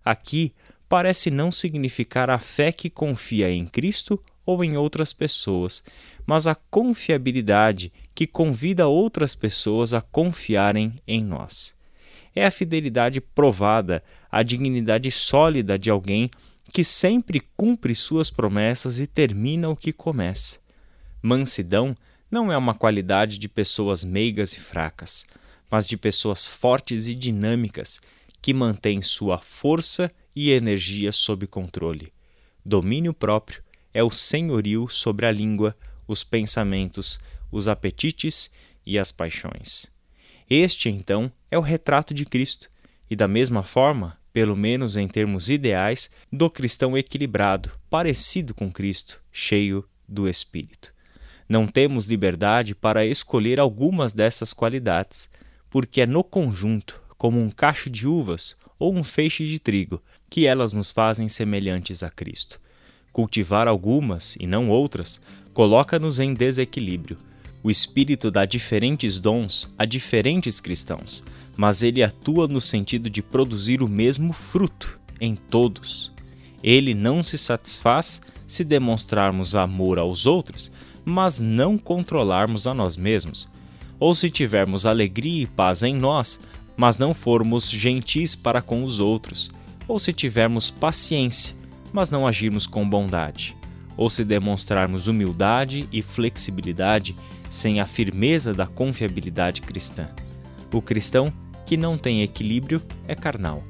Aqui, 0.05 0.53
parece 0.95 1.29
não 1.29 1.51
significar 1.51 2.31
a 2.31 2.39
fé 2.39 2.71
que 2.71 2.89
confia 2.89 3.51
em 3.51 3.67
Cristo 3.67 4.17
ou 4.47 4.63
em 4.63 4.77
outras 4.77 5.13
pessoas, 5.13 5.83
mas 6.25 6.47
a 6.47 6.55
confiabilidade 6.55 7.93
que 8.15 8.29
convida 8.29 8.87
outras 8.87 9.35
pessoas 9.35 9.93
a 9.93 10.01
confiarem 10.01 10.95
em 11.05 11.21
nós. 11.21 11.75
É 12.33 12.47
a 12.47 12.51
fidelidade 12.51 13.21
provada, 13.21 14.05
a 14.31 14.45
dignidade 14.45 15.11
sólida 15.11 15.77
de 15.77 15.91
alguém 15.91 16.31
que 16.73 16.85
sempre 16.85 17.43
cumpre 17.57 17.93
suas 17.93 18.31
promessas 18.31 19.01
e 19.01 19.09
termina 19.09 19.69
o 19.69 19.75
que 19.75 19.93
começa. 19.93 20.61
Mansidão 21.21 21.97
não 22.31 22.53
é 22.53 22.57
uma 22.57 22.77
qualidade 22.77 23.37
de 23.37 23.49
pessoas 23.49 24.05
meigas 24.05 24.53
e 24.53 24.61
fracas, 24.61 25.27
mas 25.69 25.89
de 25.89 25.97
pessoas 25.97 26.47
fortes 26.47 27.09
e 27.09 27.17
dinâmicas 27.17 28.01
que 28.41 28.55
mantêm 28.55 29.03
sua 29.03 29.39
força 29.39 30.09
e 30.35 30.51
energia 30.51 31.13
sob 31.13 31.47
controle. 31.47 32.13
Domínio 32.65 33.13
próprio 33.13 33.63
é 33.93 34.03
o 34.03 34.11
senhorio 34.11 34.89
sobre 34.89 35.27
a 35.27 35.31
língua, 35.31 35.77
os 36.09 36.25
pensamentos, 36.25 37.21
os 37.51 37.69
apetites 37.69 38.51
e 38.85 38.99
as 38.99 39.13
paixões. 39.13 39.93
Este, 40.49 40.89
então, 40.89 41.33
é 41.51 41.57
o 41.57 41.63
retrato 41.63 42.13
de 42.13 42.25
Cristo, 42.25 42.69
e, 43.09 43.15
da 43.15 43.29
mesma 43.29 43.63
forma, 43.63 44.19
pelo 44.33 44.57
menos 44.57 44.97
em 44.97 45.07
termos 45.07 45.49
ideais, 45.49 46.11
do 46.31 46.51
cristão 46.51 46.99
equilibrado, 46.99 47.71
parecido 47.89 48.53
com 48.53 48.73
Cristo, 48.73 49.23
cheio 49.31 49.89
do 50.09 50.29
Espírito. 50.29 50.93
Não 51.49 51.67
temos 51.67 52.07
liberdade 52.07 52.75
para 52.75 53.07
escolher 53.07 53.61
algumas 53.61 54.13
dessas 54.13 54.53
qualidades, 54.53 55.29
porque 55.71 56.01
é 56.01 56.07
no 56.07 56.25
conjunto, 56.25 57.01
como 57.17 57.41
um 57.41 57.51
cacho 57.51 57.89
de 57.89 58.09
uvas 58.09 58.59
ou 58.79 58.95
um 58.95 59.05
feixe 59.05 59.47
de 59.47 59.59
trigo, 59.59 60.03
que 60.29 60.47
elas 60.47 60.73
nos 60.73 60.91
fazem 60.91 61.29
semelhantes 61.29 62.03
a 62.03 62.11
Cristo. 62.11 62.61
Cultivar 63.13 63.69
algumas 63.69 64.37
e 64.41 64.47
não 64.47 64.69
outras 64.69 65.21
coloca-nos 65.53 66.19
em 66.19 66.35
desequilíbrio. 66.35 67.17
O 67.63 67.71
Espírito 67.71 68.31
dá 68.31 68.45
diferentes 68.45 69.19
dons 69.19 69.73
a 69.79 69.85
diferentes 69.85 70.61
cristãos, 70.61 71.23
mas 71.57 71.83
ele 71.83 72.03
atua 72.03 72.47
no 72.49 72.61
sentido 72.61 73.09
de 73.09 73.23
produzir 73.23 73.83
o 73.83 73.89
mesmo 73.89 74.33
fruto 74.33 75.01
em 75.21 75.37
todos. 75.37 76.13
Ele 76.63 76.95
não 76.95 77.23
se 77.23 77.39
satisfaz 77.39 78.21
se 78.47 78.65
demonstrarmos 78.65 79.55
amor 79.55 79.99
aos 79.99 80.27
outros, 80.27 80.71
mas 81.05 81.41
não 81.41 81.79
controlarmos 81.79 82.67
a 82.67 82.75
nós 82.75 82.97
mesmos, 82.97 83.49
ou 84.01 84.15
se 84.15 84.31
tivermos 84.31 84.87
alegria 84.87 85.43
e 85.43 85.47
paz 85.47 85.83
em 85.83 85.95
nós, 85.95 86.41
mas 86.77 86.99
não 86.99 87.15
formos 87.15 87.71
gentis 87.71 88.35
para 88.35 88.61
com 88.61 88.83
os 88.83 89.01
outros, 89.01 89.51
ou 89.87 89.99
se 89.99 90.13
tivermos 90.13 90.71
paciência, 90.71 91.55
mas 91.93 92.11
não 92.11 92.27
agirmos 92.27 92.67
com 92.67 92.89
bondade, 92.89 93.57
ou 93.97 94.11
se 94.11 94.25
demonstrarmos 94.25 95.07
humildade 95.07 95.89
e 95.93 96.03
flexibilidade 96.03 97.15
sem 97.51 97.81
a 97.81 97.87
firmeza 97.87 98.53
da 98.53 98.67
confiabilidade 98.67 99.63
cristã. 99.63 100.09
O 100.73 100.83
cristão 100.83 101.33
que 101.65 101.77
não 101.77 101.97
tem 101.97 102.23
equilíbrio 102.23 102.83
é 103.07 103.15
carnal. 103.15 103.63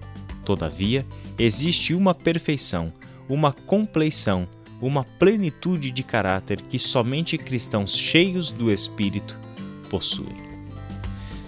Todavia, 0.45 1.07
existe 1.39 1.95
uma 1.95 2.15
perfeição, 2.15 2.93
uma 3.29 3.53
compleição, 3.53 4.49
uma 4.81 5.05
plenitude 5.05 5.91
de 5.91 6.03
caráter 6.03 6.61
que 6.61 6.79
somente 6.79 7.39
cristãos 7.39 7.97
cheios 7.97 8.51
do 8.51 8.71
Espírito 8.71 9.39
possuem. 9.91 10.55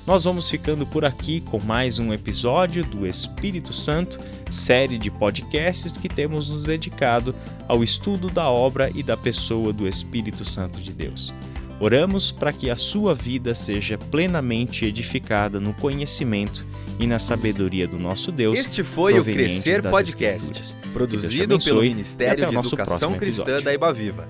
Nós 0.06 0.24
vamos 0.24 0.48
ficando 0.48 0.86
por 0.86 1.04
aqui 1.04 1.40
com 1.40 1.58
mais 1.58 1.98
um 1.98 2.12
episódio 2.12 2.84
do 2.84 3.06
Espírito 3.06 3.72
Santo, 3.72 4.20
série 4.50 4.98
de 4.98 5.10
podcasts 5.10 5.92
que 5.92 6.08
temos 6.08 6.48
nos 6.48 6.64
dedicado 6.64 7.34
ao 7.68 7.82
estudo 7.82 8.28
da 8.28 8.48
obra 8.48 8.90
e 8.94 9.02
da 9.02 9.16
pessoa 9.16 9.72
do 9.72 9.88
Espírito 9.88 10.44
Santo 10.44 10.80
de 10.80 10.92
Deus. 10.92 11.34
Oramos 11.78 12.32
para 12.32 12.52
que 12.52 12.70
a 12.70 12.76
sua 12.76 13.14
vida 13.14 13.54
seja 13.54 13.98
plenamente 13.98 14.86
edificada 14.86 15.60
no 15.60 15.74
conhecimento 15.74 16.66
e 16.98 17.06
na 17.06 17.18
sabedoria 17.18 17.86
do 17.86 17.98
nosso 17.98 18.32
Deus. 18.32 18.58
Este 18.58 18.82
foi 18.82 19.18
o 19.18 19.24
Crescer 19.24 19.82
Podcast, 19.82 20.74
produzido 20.92 21.58
pelo 21.58 21.82
Ministério 21.82 22.46
de 22.46 22.56
Educação 22.56 23.14
Cristã 23.14 23.60
da 23.60 23.74
Ibaviva. 23.74 24.26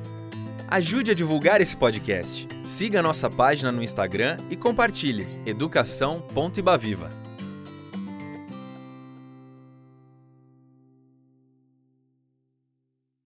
Ajude 0.68 1.12
a 1.12 1.14
divulgar 1.14 1.60
esse 1.60 1.76
podcast. 1.76 2.48
Siga 2.64 3.00
nossa 3.00 3.30
página 3.30 3.70
no 3.70 3.80
Instagram 3.80 4.36
e 4.50 4.56
compartilhe 4.56 5.28
educação.ibaviva. 5.46 7.25